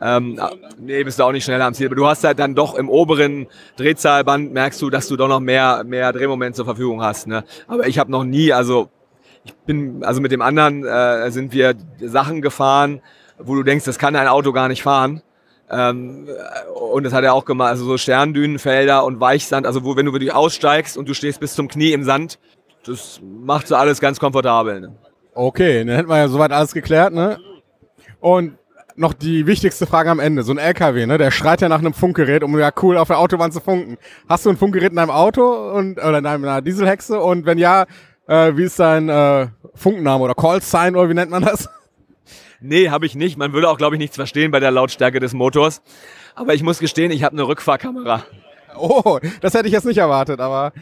Ähm, 0.01 0.39
nee, 0.79 1.03
bist 1.05 1.19
du 1.19 1.25
auch 1.25 1.33
nicht 1.33 1.45
schneller 1.45 1.65
am 1.65 1.75
Ziel. 1.75 1.87
Aber 1.87 1.97
du 1.97 2.07
hast 2.07 2.23
halt 2.23 2.39
dann 2.39 2.55
doch 2.55 2.75
im 2.75 2.89
oberen 2.89 3.47
Drehzahlband 3.77 4.53
merkst 4.53 4.81
du, 4.83 4.91
dass 4.91 5.09
du 5.09 5.17
doch 5.17 5.29
noch 5.29 5.41
mehr, 5.41 5.85
mehr 5.85 6.13
Drehmoment 6.13 6.55
zur 6.55 6.67
Verfügung 6.67 7.03
hast. 7.03 7.27
Ne? 7.27 7.45
Aber 7.67 7.87
ich 7.87 7.99
habe 7.99 8.11
noch 8.11 8.25
nie, 8.25 8.53
also 8.53 8.91
ich 9.45 9.55
bin, 9.55 10.05
also 10.05 10.21
mit 10.21 10.33
dem 10.33 10.43
anderen 10.43 10.85
äh, 10.85 11.31
sind 11.31 11.53
wir 11.53 11.75
Sachen 12.01 12.43
gefahren, 12.43 13.01
wo 13.39 13.55
du 13.55 13.63
denkst, 13.63 13.85
das 13.85 13.99
kann 13.99 14.17
ein 14.17 14.29
Auto 14.29 14.53
gar 14.53 14.69
nicht 14.69 14.83
fahren. 14.83 15.23
Ähm, 15.71 16.29
und 16.75 17.05
das 17.05 17.13
hat 17.13 17.25
er 17.25 17.35
auch 17.35 17.45
gemacht, 17.45 17.71
also 17.71 17.85
so 17.85 17.99
Sterndünenfelder 17.99 19.05
und 19.05 19.21
Weichsand, 19.21 19.67
also 19.67 19.85
wo, 19.85 19.97
wenn 19.97 20.07
du 20.07 20.13
wirklich 20.13 20.33
aussteigst 20.33 20.97
und 20.97 21.09
du 21.09 21.15
stehst 21.15 21.41
bis 21.41 21.55
zum 21.55 21.69
Knie 21.69 21.93
im 21.93 22.05
Sand, 22.05 22.39
das 22.85 23.21
macht 23.23 23.67
so 23.67 23.75
alles 23.75 24.01
ganz 24.01 24.21
komfortabel. 24.21 24.81
Ne? 24.81 24.97
Okay, 25.35 25.85
dann 25.85 25.97
hätten 25.97 26.09
wir 26.09 26.19
ja 26.19 26.29
soweit 26.29 26.53
alles 26.53 26.73
geklärt, 26.73 27.13
ne? 27.13 27.39
Und 28.21 28.59
noch 28.95 29.13
die 29.13 29.47
wichtigste 29.47 29.87
Frage 29.87 30.11
am 30.11 30.21
Ende. 30.21 30.43
So 30.43 30.53
ein 30.53 30.59
LKW, 30.59 31.05
ne? 31.07 31.19
Der 31.19 31.31
schreit 31.31 31.61
ja 31.61 31.69
nach 31.69 31.81
einem 31.81 31.93
Funkgerät, 31.93 32.43
um 32.43 32.59
ja 32.59 32.71
cool 32.83 32.97
auf 32.97 33.09
der 33.09 33.19
Autobahn 33.19 33.53
zu 33.53 33.61
funken. 33.61 33.99
Hast 34.29 34.47
du 34.47 34.51
ein 34.51 34.57
Funkgerät 34.57 34.91
in 34.91 34.97
deinem 34.97 35.11
Auto 35.11 35.73
und 35.73 35.99
oder 35.99 36.19
in 36.19 36.25
deiner 36.25 36.63
Dieselhexe? 36.63 37.21
Und 37.21 37.45
wenn 37.45 37.59
ja, 37.59 37.85
äh, 38.27 38.57
wie 38.57 38.65
ist 38.65 38.79
dein 38.79 39.09
äh, 39.09 39.49
Funkname 39.75 40.25
oder 40.25 40.35
Call 40.35 40.63
Sign 40.63 40.97
oder 40.97 41.11
wie 41.11 41.15
nennt 41.15 41.31
man 41.31 41.43
das? 41.43 41.69
Nee, 42.61 42.91
habe 42.91 43.07
ich 43.07 43.15
nicht. 43.15 43.37
Man 43.37 43.53
würde 43.53 43.69
auch, 43.69 43.79
glaube 43.79 43.97
ich, 43.97 43.99
nichts 43.99 44.17
verstehen 44.17 44.51
bei 44.51 44.61
der 44.61 44.71
Lautstärke 44.71 45.21
des 45.21 45.35
Motors. 45.35 45.83
Aber 46.35 46.55
ich 46.55 46.63
muss 46.63 46.79
gestehen, 46.79 47.11
ich 47.11 47.23
habe 47.23 47.35
eine 47.35 47.47
Rückfahrkamera. 47.47 48.25
Oh, 48.79 49.19
das 49.41 49.55
hätte 49.55 49.67
ich 49.69 49.73
jetzt 49.73 49.87
nicht 49.87 49.99
erwartet, 49.99 50.41
aber 50.41 50.73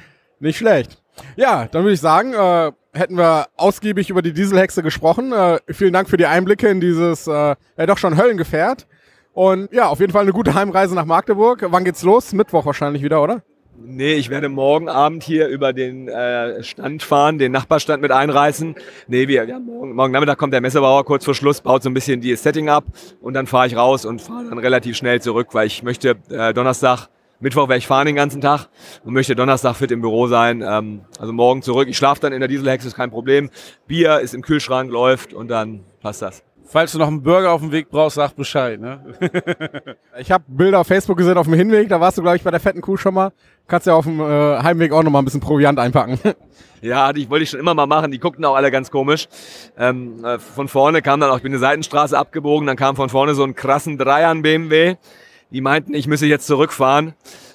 nicht 0.40 0.58
schlecht. 0.58 1.00
Ja, 1.36 1.66
dann 1.66 1.84
würde 1.84 1.94
ich 1.94 2.00
sagen, 2.00 2.34
äh, 2.34 2.72
hätten 2.92 3.16
wir 3.16 3.46
ausgiebig 3.56 4.10
über 4.10 4.22
die 4.22 4.32
Dieselhexe 4.32 4.82
gesprochen. 4.82 5.32
Äh, 5.32 5.60
vielen 5.70 5.92
Dank 5.92 6.08
für 6.08 6.16
die 6.16 6.26
Einblicke 6.26 6.68
in 6.68 6.80
dieses 6.80 7.26
äh, 7.26 7.30
ja 7.76 7.86
doch 7.86 7.98
schon 7.98 8.16
Höllengefährt. 8.16 8.86
Und 9.32 9.72
ja, 9.72 9.88
auf 9.88 10.00
jeden 10.00 10.12
Fall 10.12 10.22
eine 10.22 10.32
gute 10.32 10.54
Heimreise 10.54 10.94
nach 10.94 11.04
Magdeburg. 11.04 11.64
Wann 11.68 11.84
geht's 11.84 12.02
los? 12.02 12.32
Mittwoch 12.32 12.66
wahrscheinlich 12.66 13.02
wieder, 13.02 13.22
oder? 13.22 13.42
Nee, 13.76 14.14
ich 14.14 14.30
werde 14.30 14.48
morgen 14.48 14.88
Abend 14.88 15.24
hier 15.24 15.48
über 15.48 15.72
den 15.72 16.08
äh, 16.08 16.62
Stand 16.62 17.02
fahren, 17.02 17.38
den 17.38 17.52
Nachbarstand 17.52 18.00
mit 18.00 18.12
einreißen. 18.12 18.76
Nee, 19.08 19.28
wir, 19.28 19.44
ja, 19.44 19.58
morgen, 19.58 19.94
morgen 19.94 20.12
Nachmittag 20.12 20.38
kommt 20.38 20.52
der 20.52 20.60
Messebauer 20.60 21.04
kurz 21.04 21.24
vor 21.24 21.34
Schluss, 21.34 21.60
baut 21.60 21.82
so 21.82 21.90
ein 21.90 21.94
bisschen 21.94 22.20
die 22.20 22.34
Setting 22.36 22.68
ab 22.68 22.84
und 23.20 23.34
dann 23.34 23.46
fahre 23.46 23.66
ich 23.66 23.76
raus 23.76 24.04
und 24.04 24.22
fahre 24.22 24.48
dann 24.48 24.58
relativ 24.58 24.96
schnell 24.96 25.20
zurück, 25.20 25.48
weil 25.52 25.66
ich 25.66 25.82
möchte 25.82 26.16
äh, 26.30 26.54
Donnerstag, 26.54 27.08
Mittwoch 27.40 27.68
werde 27.68 27.78
ich 27.78 27.86
fahren 27.86 28.06
den 28.06 28.14
ganzen 28.14 28.40
Tag 28.40 28.68
und 29.04 29.12
möchte 29.12 29.34
Donnerstag 29.34 29.74
fit 29.76 29.90
im 29.90 30.00
Büro 30.00 30.28
sein. 30.28 30.62
Ähm, 30.66 31.02
also 31.18 31.32
morgen 31.32 31.60
zurück. 31.62 31.88
Ich 31.88 31.96
schlafe 31.96 32.20
dann 32.20 32.32
in 32.32 32.40
der 32.40 32.48
Dieselhexe, 32.48 32.86
ist 32.86 32.96
kein 32.96 33.10
Problem. 33.10 33.50
Bier 33.86 34.20
ist 34.20 34.34
im 34.34 34.42
Kühlschrank, 34.42 34.90
läuft 34.90 35.34
und 35.34 35.48
dann 35.48 35.80
passt 36.00 36.22
das. 36.22 36.44
Falls 36.66 36.92
du 36.92 36.98
noch 36.98 37.08
einen 37.08 37.22
Burger 37.22 37.52
auf 37.52 37.60
dem 37.60 37.72
Weg 37.72 37.90
brauchst, 37.90 38.16
sag 38.16 38.34
Bescheid. 38.34 38.80
Ne? 38.80 39.00
ich 40.18 40.32
habe 40.32 40.44
Bilder 40.48 40.80
auf 40.80 40.86
Facebook 40.86 41.16
gesehen 41.18 41.36
auf 41.36 41.46
dem 41.46 41.54
Hinweg, 41.54 41.88
da 41.88 42.00
warst 42.00 42.18
du, 42.18 42.22
glaube 42.22 42.36
ich, 42.36 42.42
bei 42.42 42.50
der 42.50 42.60
fetten 42.60 42.80
Kuh 42.80 42.96
schon 42.96 43.14
mal. 43.14 43.32
Kannst 43.68 43.86
ja 43.86 43.94
auf 43.94 44.04
dem 44.04 44.20
äh, 44.20 44.24
Heimweg 44.62 44.92
auch 44.92 45.02
noch 45.02 45.10
mal 45.10 45.20
ein 45.20 45.24
bisschen 45.24 45.40
Proviant 45.40 45.78
einpacken. 45.78 46.18
Ja, 46.80 47.14
die 47.14 47.30
wollte 47.30 47.44
ich 47.44 47.48
schon 47.48 47.60
immer 47.60 47.72
mal 47.72 47.86
machen. 47.86 48.10
Die 48.10 48.18
guckten 48.18 48.44
auch 48.44 48.56
alle 48.56 48.70
ganz 48.70 48.90
komisch. 48.90 49.26
Ähm, 49.78 50.22
äh, 50.22 50.38
von 50.38 50.68
vorne 50.68 51.00
kam 51.00 51.18
dann 51.18 51.30
auch, 51.30 51.38
ich 51.38 51.42
bin 51.42 51.52
eine 51.52 51.58
Seitenstraße 51.58 52.18
abgebogen, 52.18 52.66
dann 52.66 52.76
kam 52.76 52.94
von 52.94 53.08
vorne 53.08 53.34
so 53.34 53.42
ein 53.42 53.54
krassen 53.54 53.96
Dreiern 53.96 54.42
BMW. 54.42 54.96
Die 55.50 55.62
meinten, 55.62 55.94
ich 55.94 56.06
müsse 56.08 56.26
jetzt 56.26 56.46
zurückfahren. 56.46 57.14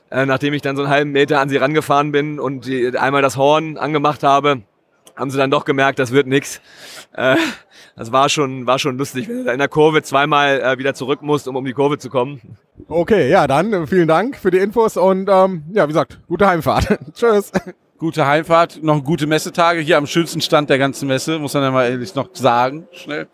Äh, 0.09 0.25
nachdem 0.25 0.55
ich 0.55 0.63
dann 0.63 0.75
so 0.75 0.81
einen 0.81 0.91
halben 0.91 1.11
Meter 1.11 1.39
an 1.39 1.49
sie 1.49 1.57
rangefahren 1.57 2.11
bin 2.11 2.39
und 2.39 2.65
die, 2.65 2.97
einmal 2.97 3.21
das 3.21 3.37
Horn 3.37 3.77
angemacht 3.77 4.23
habe, 4.23 4.63
haben 5.19 5.29
sie 5.29 5.37
dann 5.37 5.51
doch 5.51 5.65
gemerkt, 5.65 5.99
das 5.99 6.11
wird 6.11 6.27
nix. 6.27 6.61
Äh, 7.13 7.35
das 7.95 8.11
war 8.11 8.29
schon, 8.29 8.65
war 8.65 8.79
schon 8.79 8.97
lustig, 8.97 9.27
wenn 9.27 9.45
du 9.45 9.51
in 9.51 9.59
der 9.59 9.67
Kurve 9.67 10.01
zweimal 10.01 10.61
äh, 10.61 10.77
wieder 10.77 10.93
zurück 10.93 11.21
musst, 11.21 11.47
um 11.47 11.55
um 11.57 11.65
die 11.65 11.73
Kurve 11.73 11.97
zu 11.97 12.09
kommen. 12.09 12.57
Okay, 12.87 13.29
ja, 13.29 13.45
dann 13.45 13.73
äh, 13.73 13.87
vielen 13.87 14.07
Dank 14.07 14.37
für 14.37 14.51
die 14.51 14.57
Infos 14.57 14.95
und 14.95 15.29
ähm, 15.29 15.63
ja, 15.73 15.83
wie 15.83 15.89
gesagt, 15.89 16.19
gute 16.27 16.47
Heimfahrt. 16.47 16.97
Tschüss. 17.13 17.51
Gute 17.97 18.25
Heimfahrt, 18.25 18.81
noch 18.81 19.03
gute 19.03 19.27
Messetage 19.27 19.81
hier 19.81 19.97
am 19.97 20.07
schönsten 20.07 20.39
Stand 20.39 20.69
der 20.69 20.77
ganzen 20.77 21.09
Messe, 21.09 21.37
muss 21.37 21.53
man 21.53 21.63
ja 21.63 21.71
mal 21.71 21.89
ehrlich 21.89 22.15
noch 22.15 22.29
sagen, 22.31 22.87
schnell. 22.93 23.27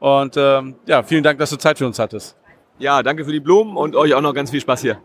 Und 0.00 0.36
ähm, 0.36 0.74
ja, 0.86 1.04
vielen 1.04 1.22
Dank, 1.22 1.38
dass 1.38 1.50
du 1.50 1.56
Zeit 1.56 1.78
für 1.78 1.86
uns 1.86 2.00
hattest. 2.00 2.36
Ja, 2.80 3.04
danke 3.04 3.24
für 3.24 3.32
die 3.32 3.38
Blumen 3.40 3.76
und 3.76 3.94
euch 3.94 4.14
auch 4.14 4.20
noch 4.20 4.34
ganz 4.34 4.50
viel 4.50 4.60
Spaß 4.60 4.80
hier. 4.80 4.98